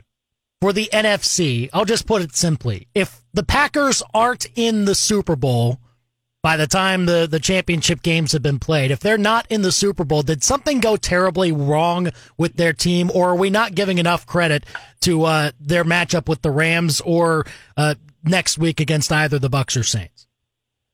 for 0.62 0.72
the 0.72 0.89
NFC, 0.93 1.69
I'll 1.74 1.83
just 1.83 2.07
put 2.07 2.22
it 2.22 2.38
simply: 2.38 2.88
if 2.95 3.22
the 3.33 3.43
Packers 3.43 4.01
aren't 4.13 4.48
in 4.55 4.86
the 4.86 4.95
Super 4.95 5.36
Bowl 5.36 5.79
by 6.43 6.57
the 6.57 6.67
time 6.67 7.05
the, 7.05 7.25
the 7.25 7.39
championship 7.39 8.03
games 8.03 8.33
have 8.33 8.43
been 8.43 8.59
played, 8.59 8.91
if 8.91 9.00
they're 9.00 9.17
not 9.17 9.47
in 9.50 9.62
the 9.62 9.71
Super 9.71 10.03
Bowl, 10.03 10.21
did 10.21 10.43
something 10.43 10.81
go 10.81 10.97
terribly 10.97 11.53
wrong 11.53 12.09
with 12.38 12.57
their 12.57 12.73
team, 12.73 13.09
or 13.15 13.29
are 13.29 13.35
we 13.35 13.50
not 13.50 13.73
giving 13.73 13.97
enough 13.97 14.25
credit 14.25 14.65
to 15.01 15.23
uh, 15.23 15.51
their 15.59 15.85
matchup 15.85 16.27
with 16.27 16.41
the 16.41 16.51
Rams 16.51 17.00
or 17.01 17.45
uh, 17.77 17.95
next 18.25 18.57
week 18.57 18.81
against 18.81 19.09
either 19.12 19.39
the 19.39 19.50
Bucs 19.50 19.79
or 19.79 19.83
Saints? 19.83 20.27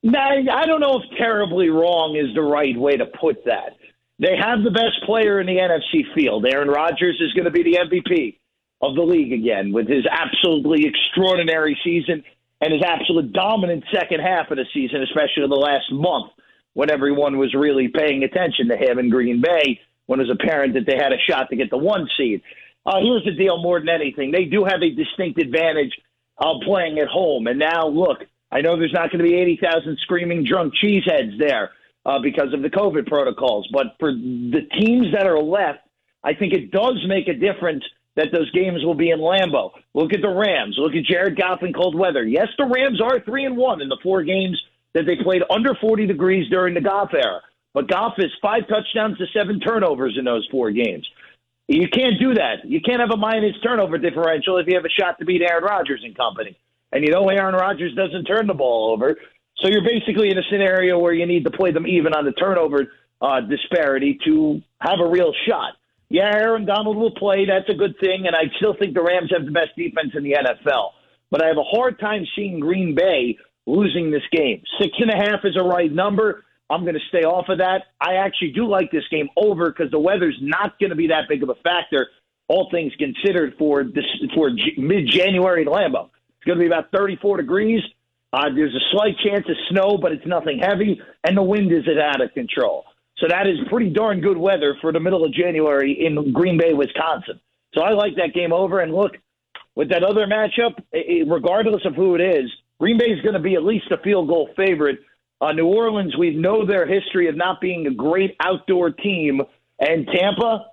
I 0.06 0.66
don't 0.66 0.80
know 0.80 1.00
if 1.02 1.18
terribly 1.18 1.68
wrong 1.68 2.16
is 2.16 2.32
the 2.34 2.42
right 2.42 2.78
way 2.78 2.96
to 2.96 3.06
put 3.20 3.44
that. 3.44 3.76
They 4.20 4.36
have 4.36 4.62
the 4.62 4.70
best 4.70 5.02
player 5.04 5.40
in 5.40 5.46
the 5.46 5.56
NFC 5.56 6.14
field. 6.14 6.46
Aaron 6.46 6.68
Rodgers 6.68 7.20
is 7.20 7.32
going 7.32 7.46
to 7.46 7.50
be 7.50 7.64
the 7.64 7.78
MVP 7.78 8.38
of 8.82 8.94
the 8.94 9.02
league 9.02 9.32
again 9.32 9.72
with 9.72 9.88
his 9.88 10.06
absolutely 10.10 10.86
extraordinary 10.86 11.76
season 11.82 12.22
and 12.60 12.72
his 12.72 12.82
absolute 12.82 13.32
dominant 13.32 13.84
second 13.92 14.20
half 14.20 14.50
of 14.50 14.56
the 14.56 14.66
season, 14.74 15.02
especially 15.02 15.46
the 15.48 15.54
last 15.54 15.90
month 15.90 16.32
when 16.74 16.90
everyone 16.90 17.38
was 17.38 17.54
really 17.54 17.88
paying 17.88 18.22
attention 18.22 18.68
to 18.68 18.76
him 18.76 18.98
in 18.98 19.10
Green 19.10 19.40
Bay 19.40 19.80
when 20.06 20.20
it 20.20 20.28
was 20.28 20.36
apparent 20.40 20.74
that 20.74 20.86
they 20.86 20.96
had 20.96 21.12
a 21.12 21.18
shot 21.28 21.48
to 21.50 21.56
get 21.56 21.70
the 21.70 21.78
one 21.78 22.08
seed. 22.16 22.42
Uh, 22.86 23.00
here's 23.00 23.24
the 23.24 23.32
deal 23.32 23.62
more 23.62 23.78
than 23.80 23.88
anything. 23.88 24.30
They 24.30 24.44
do 24.44 24.64
have 24.64 24.82
a 24.82 24.90
distinct 24.90 25.40
advantage 25.40 25.92
of 26.38 26.56
playing 26.64 26.98
at 26.98 27.08
home. 27.08 27.46
And 27.46 27.58
now, 27.58 27.86
look, 27.88 28.18
I 28.50 28.60
know 28.60 28.76
there's 28.76 28.92
not 28.92 29.10
going 29.10 29.24
to 29.24 29.30
be 29.30 29.36
80,000 29.36 29.98
screaming 30.02 30.44
drunk 30.44 30.74
cheeseheads 30.82 31.38
there 31.38 31.70
uh, 32.06 32.18
because 32.22 32.52
of 32.54 32.62
the 32.62 32.70
COVID 32.70 33.06
protocols, 33.06 33.68
but 33.72 33.96
for 33.98 34.12
the 34.12 34.66
teams 34.78 35.12
that 35.12 35.26
are 35.26 35.40
left, 35.40 35.80
I 36.24 36.34
think 36.34 36.52
it 36.52 36.70
does 36.70 37.02
make 37.06 37.28
a 37.28 37.34
difference– 37.34 37.84
that 38.20 38.32
those 38.32 38.50
games 38.50 38.84
will 38.84 38.94
be 38.94 39.10
in 39.10 39.18
Lambeau. 39.18 39.70
Look 39.94 40.12
at 40.12 40.20
the 40.20 40.28
Rams. 40.28 40.76
Look 40.78 40.94
at 40.94 41.04
Jared 41.04 41.38
Goff 41.38 41.62
in 41.62 41.72
cold 41.72 41.98
weather. 41.98 42.22
Yes, 42.22 42.48
the 42.58 42.66
Rams 42.66 43.00
are 43.00 43.20
three 43.24 43.46
and 43.46 43.56
one 43.56 43.80
in 43.80 43.88
the 43.88 43.98
four 44.02 44.22
games 44.22 44.60
that 44.92 45.06
they 45.06 45.16
played 45.16 45.42
under 45.48 45.74
40 45.80 46.06
degrees 46.06 46.48
during 46.50 46.74
the 46.74 46.80
Goff 46.80 47.14
era. 47.14 47.40
But 47.72 47.88
Goff 47.88 48.14
is 48.18 48.30
five 48.42 48.68
touchdowns 48.68 49.16
to 49.18 49.26
seven 49.32 49.58
turnovers 49.60 50.16
in 50.18 50.24
those 50.24 50.46
four 50.50 50.70
games. 50.70 51.08
You 51.68 51.88
can't 51.88 52.20
do 52.20 52.34
that. 52.34 52.64
You 52.64 52.80
can't 52.80 53.00
have 53.00 53.12
a 53.12 53.16
minus 53.16 53.54
turnover 53.62 53.96
differential 53.96 54.58
if 54.58 54.66
you 54.66 54.74
have 54.74 54.84
a 54.84 55.00
shot 55.00 55.18
to 55.20 55.24
beat 55.24 55.40
Aaron 55.40 55.64
Rodgers 55.64 56.02
and 56.04 56.16
company. 56.16 56.58
And 56.92 57.04
you 57.04 57.12
know 57.12 57.28
Aaron 57.28 57.54
Rodgers 57.54 57.94
doesn't 57.94 58.24
turn 58.24 58.48
the 58.48 58.54
ball 58.54 58.92
over. 58.92 59.16
So 59.58 59.68
you're 59.68 59.84
basically 59.84 60.30
in 60.30 60.38
a 60.38 60.42
scenario 60.50 60.98
where 60.98 61.12
you 61.12 61.26
need 61.26 61.44
to 61.44 61.50
play 61.50 61.70
them 61.70 61.86
even 61.86 62.12
on 62.12 62.24
the 62.24 62.32
turnover 62.32 62.88
uh, 63.22 63.40
disparity 63.42 64.18
to 64.24 64.60
have 64.80 64.98
a 65.00 65.08
real 65.08 65.32
shot. 65.48 65.74
Yeah, 66.10 66.30
Aaron 66.34 66.66
Donald 66.66 66.96
will 66.96 67.14
play. 67.14 67.46
That's 67.46 67.68
a 67.68 67.78
good 67.78 67.94
thing. 68.00 68.26
And 68.26 68.34
I 68.34 68.52
still 68.56 68.74
think 68.78 68.94
the 68.94 69.02
Rams 69.02 69.30
have 69.34 69.46
the 69.46 69.52
best 69.52 69.70
defense 69.76 70.10
in 70.14 70.24
the 70.24 70.32
NFL. 70.32 70.90
But 71.30 71.42
I 71.42 71.46
have 71.46 71.56
a 71.56 71.62
hard 71.62 72.00
time 72.00 72.26
seeing 72.36 72.58
Green 72.58 72.96
Bay 72.96 73.38
losing 73.66 74.10
this 74.10 74.24
game. 74.32 74.62
Six 74.80 74.92
and 74.98 75.10
a 75.10 75.16
half 75.16 75.44
is 75.44 75.56
a 75.56 75.62
right 75.62 75.90
number. 75.90 76.44
I'm 76.68 76.82
going 76.82 76.94
to 76.94 77.00
stay 77.08 77.22
off 77.22 77.48
of 77.48 77.58
that. 77.58 77.82
I 78.00 78.14
actually 78.14 78.52
do 78.52 78.66
like 78.66 78.90
this 78.90 79.04
game 79.10 79.28
over 79.36 79.70
because 79.70 79.90
the 79.92 79.98
weather's 79.98 80.38
not 80.40 80.78
going 80.80 80.90
to 80.90 80.96
be 80.96 81.08
that 81.08 81.28
big 81.28 81.42
of 81.44 81.48
a 81.48 81.54
factor, 81.62 82.08
all 82.48 82.68
things 82.70 82.92
considered, 82.98 83.54
for 83.58 83.84
this 83.84 84.04
for 84.34 84.50
mid 84.78 85.08
January 85.08 85.64
Lambeau. 85.64 86.10
It's 86.38 86.44
going 86.46 86.58
to 86.58 86.62
be 86.62 86.66
about 86.66 86.90
34 86.92 87.38
degrees. 87.38 87.82
Uh, 88.32 88.46
there's 88.54 88.74
a 88.74 88.84
slight 88.92 89.16
chance 89.24 89.44
of 89.48 89.56
snow, 89.70 89.98
but 90.00 90.12
it's 90.12 90.26
nothing 90.26 90.60
heavy, 90.60 91.00
and 91.24 91.36
the 91.36 91.42
wind 91.42 91.72
is 91.72 91.84
out 92.00 92.20
of 92.20 92.32
control. 92.32 92.84
So 93.20 93.26
that 93.28 93.46
is 93.46 93.58
pretty 93.68 93.90
darn 93.90 94.20
good 94.20 94.38
weather 94.38 94.76
for 94.80 94.92
the 94.92 95.00
middle 95.00 95.24
of 95.24 95.32
January 95.32 95.92
in 95.92 96.32
Green 96.32 96.58
Bay, 96.58 96.72
Wisconsin. 96.72 97.38
So 97.74 97.82
I 97.82 97.92
like 97.92 98.16
that 98.16 98.32
game 98.34 98.52
over. 98.52 98.80
And 98.80 98.94
look, 98.94 99.12
with 99.74 99.90
that 99.90 100.02
other 100.02 100.26
matchup, 100.26 100.82
regardless 101.30 101.84
of 101.84 101.94
who 101.94 102.14
it 102.14 102.20
is, 102.20 102.50
Green 102.80 102.96
Bay 102.96 103.06
is 103.06 103.20
going 103.20 103.34
to 103.34 103.40
be 103.40 103.54
at 103.54 103.62
least 103.62 103.90
a 103.90 103.98
field 103.98 104.28
goal 104.28 104.48
favorite. 104.56 105.00
Uh, 105.40 105.52
New 105.52 105.66
Orleans, 105.66 106.16
we 106.18 106.34
know 106.34 106.66
their 106.66 106.86
history 106.86 107.28
of 107.28 107.36
not 107.36 107.60
being 107.60 107.86
a 107.86 107.94
great 107.94 108.36
outdoor 108.40 108.90
team. 108.90 109.42
And 109.78 110.06
Tampa, 110.06 110.66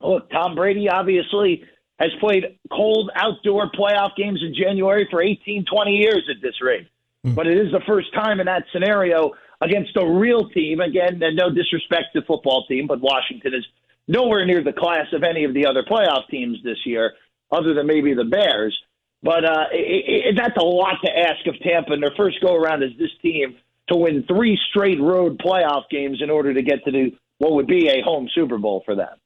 look, 0.00 0.30
Tom 0.30 0.54
Brady 0.54 0.88
obviously 0.88 1.64
has 1.98 2.10
played 2.20 2.58
cold 2.70 3.10
outdoor 3.14 3.70
playoff 3.72 4.14
games 4.16 4.42
in 4.42 4.54
January 4.54 5.08
for 5.10 5.22
18, 5.22 5.64
20 5.64 5.90
years 5.90 6.28
at 6.30 6.40
this 6.42 6.54
rate. 6.62 6.88
Mm. 7.26 7.34
But 7.34 7.46
it 7.46 7.58
is 7.58 7.72
the 7.72 7.80
first 7.86 8.12
time 8.14 8.40
in 8.40 8.46
that 8.46 8.64
scenario 8.72 9.32
against 9.60 9.96
a 9.96 10.06
real 10.06 10.48
team. 10.50 10.80
Again, 10.80 11.22
and 11.22 11.36
no 11.36 11.50
disrespect 11.50 12.14
to 12.14 12.22
football 12.22 12.66
team, 12.66 12.86
but 12.86 13.00
Washington 13.00 13.54
is 13.54 13.64
nowhere 14.06 14.44
near 14.46 14.62
the 14.62 14.72
class 14.72 15.06
of 15.12 15.22
any 15.22 15.44
of 15.44 15.54
the 15.54 15.66
other 15.66 15.82
playoff 15.82 16.28
teams 16.30 16.58
this 16.64 16.78
year, 16.84 17.12
other 17.52 17.74
than 17.74 17.86
maybe 17.86 18.14
the 18.14 18.24
Bears. 18.24 18.76
But 19.22 19.44
uh, 19.44 19.64
it, 19.72 20.28
it, 20.28 20.36
that's 20.36 20.56
a 20.56 20.64
lot 20.64 20.96
to 21.04 21.10
ask 21.10 21.46
of 21.46 21.60
Tampa 21.60 21.92
in 21.92 22.00
their 22.00 22.12
first 22.16 22.40
go 22.40 22.54
around 22.54 22.82
as 22.82 22.90
this 22.98 23.10
team 23.20 23.56
to 23.88 23.96
win 23.96 24.24
three 24.28 24.58
straight 24.70 25.00
road 25.00 25.38
playoff 25.38 25.84
games 25.90 26.20
in 26.22 26.30
order 26.30 26.54
to 26.54 26.62
get 26.62 26.84
to 26.84 26.90
the 26.90 27.10
what 27.38 27.52
would 27.52 27.66
be 27.66 27.88
a 27.88 28.02
home 28.02 28.28
Super 28.34 28.58
Bowl 28.58 28.82
for 28.84 28.94
them. 28.94 29.16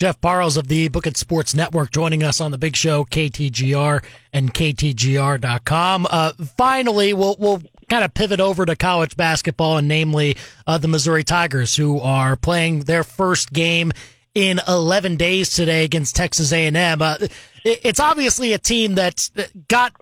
Jeff 0.00 0.20
Parles 0.20 0.56
of 0.56 0.66
the 0.66 0.88
Book 0.88 1.06
It 1.06 1.16
Sports 1.16 1.54
Network 1.54 1.92
joining 1.92 2.24
us 2.24 2.40
on 2.40 2.50
the 2.50 2.58
big 2.58 2.74
show, 2.74 3.04
KTGR 3.04 4.04
and 4.32 4.52
KTGR.com. 4.52 6.06
Uh, 6.10 6.32
finally, 6.56 7.14
we'll, 7.14 7.36
we'll 7.38 7.62
kind 7.94 8.04
of 8.04 8.12
pivot 8.12 8.40
over 8.40 8.66
to 8.66 8.74
college 8.74 9.16
basketball 9.16 9.78
and 9.78 9.86
namely 9.86 10.36
uh, 10.66 10.76
the 10.78 10.88
Missouri 10.88 11.22
Tigers 11.22 11.76
who 11.76 12.00
are 12.00 12.34
playing 12.34 12.80
their 12.80 13.04
first 13.04 13.52
game 13.52 13.92
in 14.34 14.60
11 14.66 15.14
days 15.14 15.50
today 15.50 15.84
against 15.84 16.16
Texas 16.16 16.52
A&M. 16.52 17.00
Uh, 17.00 17.18
it's 17.64 18.00
obviously 18.00 18.52
a 18.52 18.58
team 18.58 18.96
that 18.96 19.30
got 19.68 19.92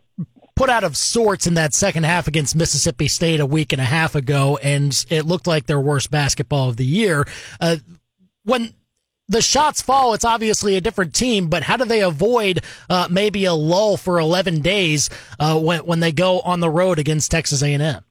put 0.57 0.71
out 0.71 0.85
of 0.85 0.97
sorts 0.97 1.47
in 1.47 1.53
that 1.53 1.75
second 1.75 2.05
half 2.05 2.29
against 2.29 2.57
Mississippi 2.57 3.09
State 3.09 3.41
a 3.41 3.47
week 3.47 3.75
and 3.75 3.83
a 3.83 3.85
half 3.85 4.15
ago, 4.15 4.59
and 4.63 5.05
it 5.11 5.27
looked 5.27 5.47
like 5.47 5.67
their 5.67 5.81
worst 5.81 6.11
basketball 6.11 6.71
of 6.71 6.79
the 6.79 6.87
year. 6.87 7.27
Uh, 7.61 7.77
when 8.45 8.73
the 9.33 9.43
shots 9.43 9.83
fall, 9.83 10.15
it's 10.15 10.25
obviously 10.25 10.77
a 10.77 10.81
different 10.81 11.15
team, 11.15 11.49
but 11.49 11.63
how 11.63 11.77
do 11.77 11.85
they 11.85 12.03
avoid 12.03 12.61
uh, 12.89 13.09
maybe 13.11 13.45
a 13.45 13.55
lull 13.55 13.97
for 13.97 14.21
11 14.21 14.61
days 14.61 15.11
uh, 15.41 15.59
when, 15.59 15.81
when 15.81 16.01
they 16.01 16.13
go 16.13 16.41
on 16.41 16.61
the 16.61 16.71
road 16.71 16.99
against 16.99 17.31
Texas 17.31 17.63
A&M? 17.63 18.05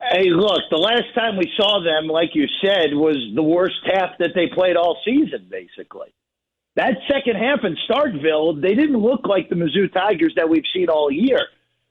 Hey, 0.00 0.30
look, 0.30 0.62
the 0.70 0.76
last 0.76 1.14
time 1.14 1.36
we 1.36 1.50
saw 1.56 1.82
them, 1.82 2.08
like 2.08 2.30
you 2.34 2.46
said, 2.64 2.94
was 2.94 3.16
the 3.34 3.42
worst 3.42 3.80
half 3.84 4.16
that 4.18 4.30
they 4.34 4.46
played 4.46 4.76
all 4.76 4.98
season, 5.04 5.48
basically. 5.50 6.12
That 6.76 6.94
second 7.10 7.36
half 7.36 7.60
in 7.64 7.76
Starkville, 7.88 8.60
they 8.60 8.74
didn't 8.74 8.98
look 8.98 9.26
like 9.26 9.48
the 9.48 9.56
Mizzou 9.56 9.92
Tigers 9.92 10.34
that 10.36 10.48
we've 10.48 10.64
seen 10.72 10.88
all 10.88 11.10
year. 11.10 11.40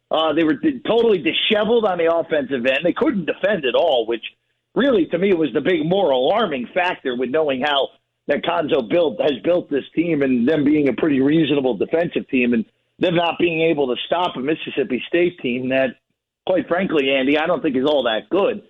Uh, 0.09 0.33
they 0.33 0.43
were 0.43 0.55
totally 0.87 1.17
disheveled 1.17 1.85
on 1.85 1.97
the 1.97 2.13
offensive 2.13 2.65
end. 2.65 2.79
They 2.83 2.93
couldn't 2.93 3.25
defend 3.25 3.65
at 3.65 3.75
all, 3.75 4.05
which– 4.07 4.23
really, 4.75 5.05
to 5.07 5.17
me, 5.17 5.29
it 5.29 5.37
was 5.37 5.49
the 5.53 5.61
big, 5.61 5.85
more 5.85 6.11
alarming 6.11 6.67
factor 6.73 7.15
with 7.17 7.29
knowing 7.29 7.61
how 7.61 7.89
that 8.27 8.43
Cuonzo 8.43 8.89
built 8.89 9.21
has 9.21 9.39
built 9.43 9.69
this 9.69 9.83
team 9.95 10.21
and 10.21 10.47
them 10.47 10.63
being 10.63 10.89
a 10.89 10.93
pretty 10.93 11.21
reasonable 11.21 11.77
defensive 11.77 12.27
team 12.29 12.53
and 12.53 12.65
them 12.99 13.15
not 13.15 13.37
being 13.39 13.61
able 13.61 13.87
to 13.87 14.01
stop 14.05 14.35
a 14.35 14.39
Mississippi 14.39 15.03
State 15.07 15.39
team 15.39 15.69
that, 15.69 15.97
quite 16.47 16.67
frankly, 16.67 17.11
Andy, 17.11 17.37
I 17.37 17.45
don't 17.45 17.61
think 17.61 17.75
is 17.75 17.85
all 17.85 18.03
that 18.03 18.29
good. 18.29 18.63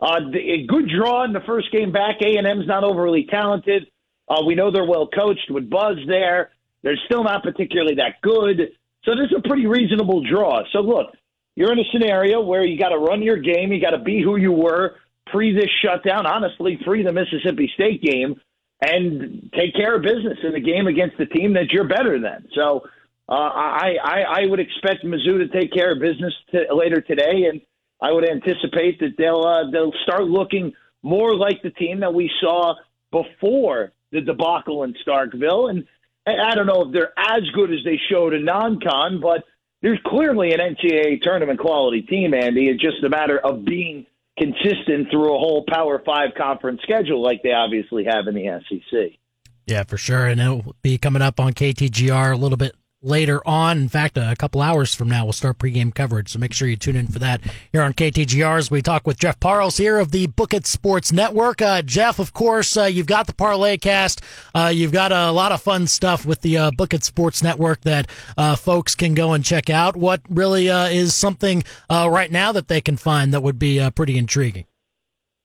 Uh, 0.00 0.20
a 0.34 0.66
good 0.66 0.90
draw 0.94 1.24
in 1.24 1.32
the 1.32 1.40
first 1.46 1.72
game 1.72 1.92
back. 1.92 2.16
A 2.20 2.36
and 2.36 2.46
M's 2.46 2.66
not 2.66 2.84
overly 2.84 3.26
talented. 3.30 3.86
Uh, 4.28 4.42
we 4.44 4.54
know 4.54 4.70
they're 4.70 4.84
well 4.84 5.08
coached 5.08 5.50
with 5.50 5.70
Buzz 5.70 5.96
there. 6.06 6.50
They're 6.82 6.98
still 7.06 7.24
not 7.24 7.42
particularly 7.42 7.94
that 7.96 8.20
good. 8.22 8.72
So 9.04 9.12
this 9.12 9.26
is 9.30 9.36
a 9.38 9.48
pretty 9.48 9.66
reasonable 9.66 10.22
draw. 10.28 10.62
So 10.72 10.80
look, 10.80 11.14
you're 11.54 11.72
in 11.72 11.78
a 11.78 11.84
scenario 11.92 12.42
where 12.42 12.64
you 12.64 12.78
got 12.78 12.90
to 12.90 12.98
run 12.98 13.22
your 13.22 13.38
game. 13.38 13.72
You 13.72 13.80
got 13.80 13.90
to 13.90 14.02
be 14.02 14.22
who 14.22 14.36
you 14.36 14.52
were 14.52 14.96
pre 15.26 15.54
this 15.54 15.70
shutdown, 15.82 16.26
honestly, 16.26 16.78
pre 16.84 17.02
the 17.02 17.12
Mississippi 17.12 17.70
State 17.74 18.02
game, 18.02 18.40
and 18.80 19.50
take 19.54 19.74
care 19.74 19.96
of 19.96 20.02
business 20.02 20.38
in 20.42 20.52
the 20.52 20.60
game 20.60 20.86
against 20.86 21.16
the 21.18 21.26
team 21.26 21.54
that 21.54 21.72
you're 21.72 21.88
better 21.88 22.20
than. 22.20 22.46
So 22.54 22.82
uh, 23.28 23.32
I, 23.32 23.96
I, 24.02 24.20
I 24.42 24.46
would 24.46 24.60
expect 24.60 25.04
Mizzou 25.04 25.38
to 25.38 25.48
take 25.48 25.72
care 25.72 25.92
of 25.92 26.00
business 26.00 26.32
to, 26.52 26.74
later 26.74 27.00
today, 27.00 27.46
and 27.50 27.60
I 28.00 28.12
would 28.12 28.28
anticipate 28.28 29.00
that 29.00 29.14
they'll 29.16 29.44
uh, 29.44 29.70
they'll 29.70 29.92
start 30.02 30.24
looking 30.24 30.72
more 31.02 31.34
like 31.34 31.62
the 31.62 31.70
team 31.70 32.00
that 32.00 32.12
we 32.12 32.30
saw 32.40 32.74
before 33.10 33.92
the 34.12 34.20
debacle 34.20 34.84
in 34.84 34.94
Starkville. 35.06 35.70
And 35.70 35.84
I 36.26 36.54
don't 36.54 36.66
know 36.66 36.82
if 36.82 36.92
they're 36.92 37.12
as 37.16 37.42
good 37.54 37.72
as 37.72 37.78
they 37.84 37.98
showed 38.10 38.34
in 38.34 38.44
non-con, 38.44 39.20
but 39.20 39.44
there's 39.82 40.00
clearly 40.04 40.52
an 40.52 40.60
NCAA 40.60 41.22
tournament 41.22 41.60
quality 41.60 42.02
team, 42.02 42.34
Andy. 42.34 42.68
It's 42.68 42.82
just 42.82 43.04
a 43.04 43.08
matter 43.08 43.38
of 43.38 43.64
being 43.64 44.06
consistent 44.38 45.10
through 45.10 45.34
a 45.34 45.38
whole 45.38 45.64
Power 45.68 46.02
Five 46.04 46.30
conference 46.36 46.80
schedule 46.82 47.22
like 47.22 47.42
they 47.42 47.52
obviously 47.52 48.04
have 48.04 48.26
in 48.26 48.34
the 48.34 48.60
SEC. 48.68 49.18
Yeah, 49.66 49.82
for 49.82 49.96
sure. 49.96 50.26
And 50.26 50.40
it'll 50.40 50.76
be 50.82 50.98
coming 50.98 51.22
up 51.22 51.40
on 51.40 51.52
KTGR 51.52 52.32
a 52.32 52.36
little 52.36 52.56
bit 52.56 52.74
later 53.02 53.46
on. 53.46 53.78
In 53.78 53.88
fact, 53.88 54.16
a 54.16 54.34
couple 54.36 54.60
hours 54.60 54.94
from 54.94 55.08
now, 55.08 55.24
we'll 55.24 55.32
start 55.32 55.58
pregame 55.58 55.94
coverage. 55.94 56.30
So 56.30 56.38
make 56.38 56.52
sure 56.52 56.68
you 56.68 56.76
tune 56.76 56.96
in 56.96 57.06
for 57.08 57.18
that 57.18 57.40
here 57.72 57.82
on 57.82 57.92
KTGR 57.92 58.58
as 58.58 58.70
we 58.70 58.82
talk 58.82 59.06
with 59.06 59.18
Jeff 59.18 59.38
Parles 59.38 59.76
here 59.76 59.98
of 59.98 60.10
the 60.10 60.26
Book 60.26 60.54
It 60.54 60.66
Sports 60.66 61.12
Network. 61.12 61.62
Uh, 61.62 61.82
Jeff, 61.82 62.18
of 62.18 62.32
course, 62.32 62.76
uh, 62.76 62.84
you've 62.84 63.06
got 63.06 63.26
the 63.26 63.34
Parlay 63.34 63.76
Cast. 63.76 64.22
Uh, 64.54 64.72
you've 64.74 64.92
got 64.92 65.12
a 65.12 65.30
lot 65.30 65.52
of 65.52 65.62
fun 65.62 65.86
stuff 65.86 66.24
with 66.26 66.40
the 66.40 66.58
uh, 66.58 66.70
Book 66.70 66.94
It 66.94 67.04
Sports 67.04 67.42
Network 67.42 67.82
that 67.82 68.08
uh, 68.36 68.56
folks 68.56 68.94
can 68.94 69.14
go 69.14 69.32
and 69.32 69.44
check 69.44 69.70
out. 69.70 69.96
What 69.96 70.20
really 70.28 70.70
uh, 70.70 70.86
is 70.88 71.14
something 71.14 71.64
right 71.90 72.30
now 72.30 72.52
that 72.52 72.68
they 72.68 72.80
can 72.80 72.96
find 72.96 73.32
that 73.32 73.42
would 73.42 73.58
be 73.58 73.88
pretty 73.94 74.18
intriguing? 74.18 74.66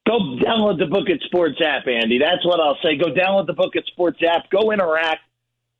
Go 0.07 0.17
download 0.19 0.79
the 0.79 0.87
Book 0.87 1.09
It 1.09 1.21
Sports 1.25 1.61
app, 1.63 1.87
Andy. 1.87 2.17
That's 2.17 2.43
what 2.43 2.59
I'll 2.59 2.77
say. 2.81 2.97
Go 2.97 3.13
download 3.13 3.45
the 3.45 3.53
Book 3.53 3.75
It 3.75 3.85
Sports 3.85 4.19
app. 4.27 4.49
Go 4.49 4.71
interact 4.71 5.21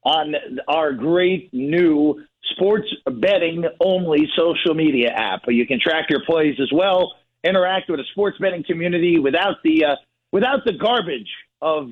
on 0.04 0.34
our 0.68 0.94
great 0.94 1.54
new 1.54 2.22
sports 2.52 2.88
betting 3.20 3.64
only 3.80 4.28
social 4.36 4.74
media 4.74 5.10
app. 5.10 5.42
You 5.48 5.66
can 5.66 5.80
track 5.80 6.08
your 6.10 6.22
plays 6.26 6.56
as 6.62 6.72
well, 6.74 7.14
interact 7.44 7.90
with 7.90 8.00
a 8.00 8.06
sports 8.12 8.38
betting 8.40 8.64
community 8.64 9.20
without 9.20 9.58
the 9.64 9.86
uh, 9.86 9.96
without 10.32 10.60
the 10.66 10.74
garbage 10.74 11.30
of 11.62 11.92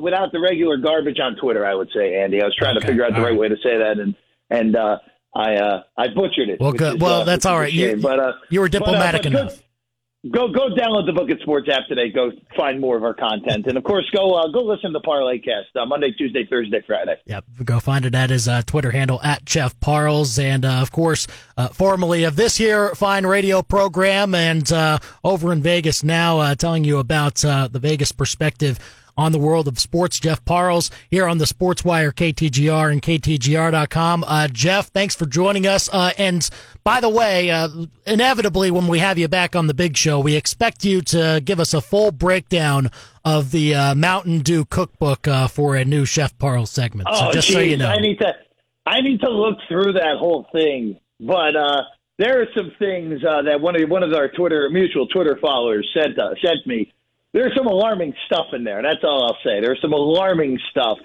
without 0.00 0.32
the 0.32 0.40
regular 0.40 0.76
garbage 0.76 1.18
on 1.20 1.36
Twitter. 1.36 1.64
I 1.64 1.74
would 1.74 1.90
say, 1.94 2.20
Andy. 2.20 2.42
I 2.42 2.44
was 2.44 2.56
trying 2.56 2.76
okay. 2.76 2.86
to 2.86 2.92
figure 2.92 3.04
out 3.04 3.14
the 3.14 3.22
right, 3.22 3.30
right, 3.30 3.38
way 3.38 3.48
to 3.48 3.56
say 3.56 3.78
that, 3.78 3.98
and 3.98 4.14
and 4.50 4.76
uh, 4.76 4.98
I 5.34 5.54
uh, 5.54 5.82
I 5.96 6.08
butchered 6.08 6.48
it. 6.48 6.60
Well, 6.60 6.72
good. 6.72 6.96
Is, 6.96 7.00
well, 7.00 7.22
uh, 7.22 7.24
that's 7.24 7.46
all 7.46 7.58
right. 7.58 7.72
You, 7.72 7.96
but 7.96 8.18
uh, 8.18 8.32
you 8.50 8.60
were 8.60 8.68
diplomatic 8.68 9.20
uh, 9.20 9.30
but 9.30 9.32
enough. 9.32 9.56
Good, 9.56 9.64
Go 10.30 10.46
go 10.52 10.68
download 10.68 11.06
the 11.06 11.12
Book 11.12 11.30
It 11.30 11.40
Sports 11.40 11.68
app 11.68 11.88
today. 11.88 12.08
Go 12.08 12.30
find 12.56 12.80
more 12.80 12.96
of 12.96 13.02
our 13.02 13.12
content, 13.12 13.66
and 13.66 13.76
of 13.76 13.82
course, 13.82 14.08
go 14.14 14.34
uh, 14.34 14.46
go 14.52 14.60
listen 14.60 14.92
to 14.92 15.00
Parlay 15.00 15.40
Cast 15.40 15.74
uh, 15.74 15.84
Monday, 15.84 16.12
Tuesday, 16.12 16.46
Thursday, 16.48 16.80
Friday. 16.86 17.16
Yep, 17.26 17.44
go 17.64 17.80
find 17.80 18.04
it 18.04 18.14
at 18.14 18.30
his 18.30 18.46
uh, 18.46 18.62
Twitter 18.62 18.92
handle 18.92 19.20
at 19.22 19.44
Jeff 19.44 19.78
Parles, 19.80 20.38
and 20.38 20.64
uh, 20.64 20.74
of 20.74 20.92
course, 20.92 21.26
uh, 21.56 21.68
formerly 21.70 22.22
of 22.22 22.36
this 22.36 22.56
here 22.56 22.94
fine 22.94 23.26
radio 23.26 23.62
program, 23.62 24.32
and 24.32 24.70
uh, 24.70 25.00
over 25.24 25.52
in 25.52 25.60
Vegas 25.60 26.04
now, 26.04 26.54
telling 26.54 26.84
you 26.84 26.98
about 26.98 27.34
the 27.34 27.80
Vegas 27.82 28.12
perspective 28.12 28.78
on 29.22 29.32
the 29.32 29.38
world 29.38 29.68
of 29.68 29.78
sports. 29.78 30.18
Jeff 30.18 30.44
Parles 30.44 30.90
here 31.08 31.26
on 31.26 31.38
the 31.38 31.46
Sports 31.46 31.84
Wire, 31.84 32.10
KTGR 32.10 32.90
and 32.90 33.00
KTGR.com. 33.00 34.24
Uh, 34.26 34.48
Jeff, 34.48 34.88
thanks 34.88 35.14
for 35.14 35.26
joining 35.26 35.66
us. 35.66 35.88
Uh, 35.92 36.10
and 36.18 36.48
by 36.82 37.00
the 37.00 37.08
way, 37.08 37.50
uh, 37.50 37.68
inevitably, 38.06 38.70
when 38.70 38.88
we 38.88 38.98
have 38.98 39.18
you 39.18 39.28
back 39.28 39.54
on 39.54 39.68
the 39.68 39.74
big 39.74 39.96
show, 39.96 40.18
we 40.18 40.34
expect 40.34 40.84
you 40.84 41.00
to 41.02 41.40
give 41.44 41.60
us 41.60 41.72
a 41.72 41.80
full 41.80 42.10
breakdown 42.10 42.90
of 43.24 43.52
the 43.52 43.74
uh, 43.74 43.94
Mountain 43.94 44.40
Dew 44.40 44.64
cookbook 44.64 45.28
uh, 45.28 45.46
for 45.46 45.76
a 45.76 45.84
new 45.84 46.04
Chef 46.04 46.36
Parles 46.38 46.70
segment. 46.70 47.08
So 47.12 47.28
oh, 47.28 47.32
just 47.32 47.46
geez, 47.46 47.56
so 47.56 47.60
you 47.60 47.76
know. 47.76 47.88
I 47.88 47.98
need 47.98 48.18
to, 48.18 48.34
I 48.84 49.00
need 49.00 49.20
to 49.20 49.30
look 49.30 49.58
through 49.68 49.92
that 49.92 50.16
whole 50.18 50.48
thing. 50.52 50.98
But, 51.20 51.54
uh, 51.54 51.82
there 52.18 52.40
are 52.42 52.46
some 52.54 52.70
things 52.78 53.22
that 53.22 53.60
one 53.60 53.80
of 53.80 53.88
one 53.88 54.02
of 54.02 54.12
our 54.12 54.28
Twitter 54.28 54.68
mutual 54.70 55.06
Twitter 55.08 55.38
followers 55.40 55.88
sent 55.92 56.16
sent 56.44 56.66
me 56.66 56.92
there's 57.32 57.54
some 57.56 57.66
alarming 57.66 58.14
stuff 58.26 58.46
in 58.52 58.64
there. 58.64 58.82
That's 58.82 59.02
all 59.04 59.24
I'll 59.24 59.38
say. 59.44 59.60
There's 59.60 59.80
some 59.80 59.92
alarming 59.92 60.58
stuff 60.70 60.98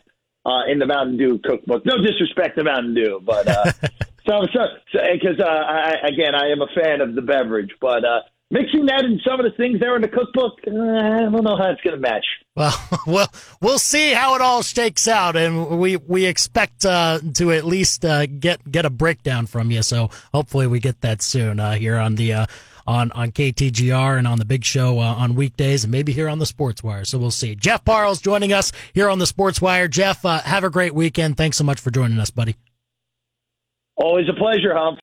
uh, 0.46 0.66
in 0.70 0.80
the 0.80 0.86
Mountain 0.86 1.18
Dew 1.18 1.40
cookbook. 1.44 1.86
No 1.86 1.98
disrespect 2.02 2.58
to 2.58 2.64
Mountain 2.64 2.96
Dew, 2.96 3.22
but 3.24 3.48
uh, 3.48 3.72
so 4.28 4.46
so 4.54 4.60
because 4.94 5.40
uh, 5.40 5.48
I, 5.48 6.08
again 6.08 6.36
I 6.36 6.52
am 6.52 6.62
a 6.62 6.68
fan 6.76 7.02
of 7.02 7.16
the 7.16 7.22
beverage, 7.22 7.72
but 7.80 8.04
uh, 8.04 8.22
mixing 8.50 8.86
that 8.86 9.04
in 9.04 9.20
some 9.26 9.40
of 9.40 9.46
the 9.46 9.56
things 9.58 9.80
there 9.80 9.96
in 9.96 10.02
the 10.02 10.08
cookbook, 10.08 10.60
uh, 10.68 10.72
I 10.72 11.30
don't 11.30 11.44
know 11.44 11.58
how 11.58 11.72
it's 11.72 11.82
going 11.82 11.96
to 11.96 12.02
match. 12.02 12.26
Well, 12.56 12.74
well, 13.08 13.32
we'll 13.62 13.80
see 13.80 14.14
how 14.14 14.36
it 14.36 14.42
all 14.42 14.64
shakes 14.64 15.08
out, 15.08 15.36
and 15.36 15.80
we 15.80 15.98
we 15.98 16.26
expect 16.26 16.86
uh, 16.86 17.20
to 17.36 17.52
at 17.52 17.66
least 17.66 18.06
uh, 18.06 18.26
get 18.26 18.70
get 18.70 18.86
a 18.86 18.90
breakdown 18.90 19.46
from 19.48 19.72
you. 19.72 19.82
So 19.84 20.10
hopefully 20.34 20.68
we 20.68 20.80
get 20.80 21.02
that 21.02 21.22
soon 21.22 21.60
uh, 21.60 21.74
here 21.74 21.98
on 21.98 22.16
the 22.16 22.34
uh, 22.34 22.46
on, 22.88 23.12
on 23.12 23.32
KTGR 23.32 24.18
and 24.18 24.28
on 24.28 24.40
the 24.40 24.46
big 24.46 24.64
show 24.64 25.00
uh, 25.00 25.14
on 25.14 25.36
weekdays 25.36 25.84
and 25.84 25.92
maybe 25.92 26.14
here 26.14 26.30
on 26.30 26.40
the 26.40 26.46
Sports 26.46 26.82
Wire. 26.82 27.06
So 27.06 27.18
we'll 27.18 27.32
see. 27.32 27.56
Jeff 27.56 27.84
Parles 27.84 28.22
joining 28.22 28.54
us 28.54 28.72
here 28.94 29.10
on 29.10 29.20
the 29.20 29.28
Sports 29.28 29.62
Wire. 29.62 29.88
Jeff, 29.88 30.26
uh, 30.26 30.40
have 30.40 30.64
a 30.64 30.70
great 30.70 30.96
weekend. 30.96 31.38
Thanks 31.38 31.58
so 31.58 31.64
much 31.64 31.80
for 31.82 31.92
joining 31.92 32.20
us, 32.20 32.32
buddy. 32.32 32.56
Always 33.98 34.30
a 34.30 34.34
pleasure, 34.34 34.74
Hump. 34.74 34.96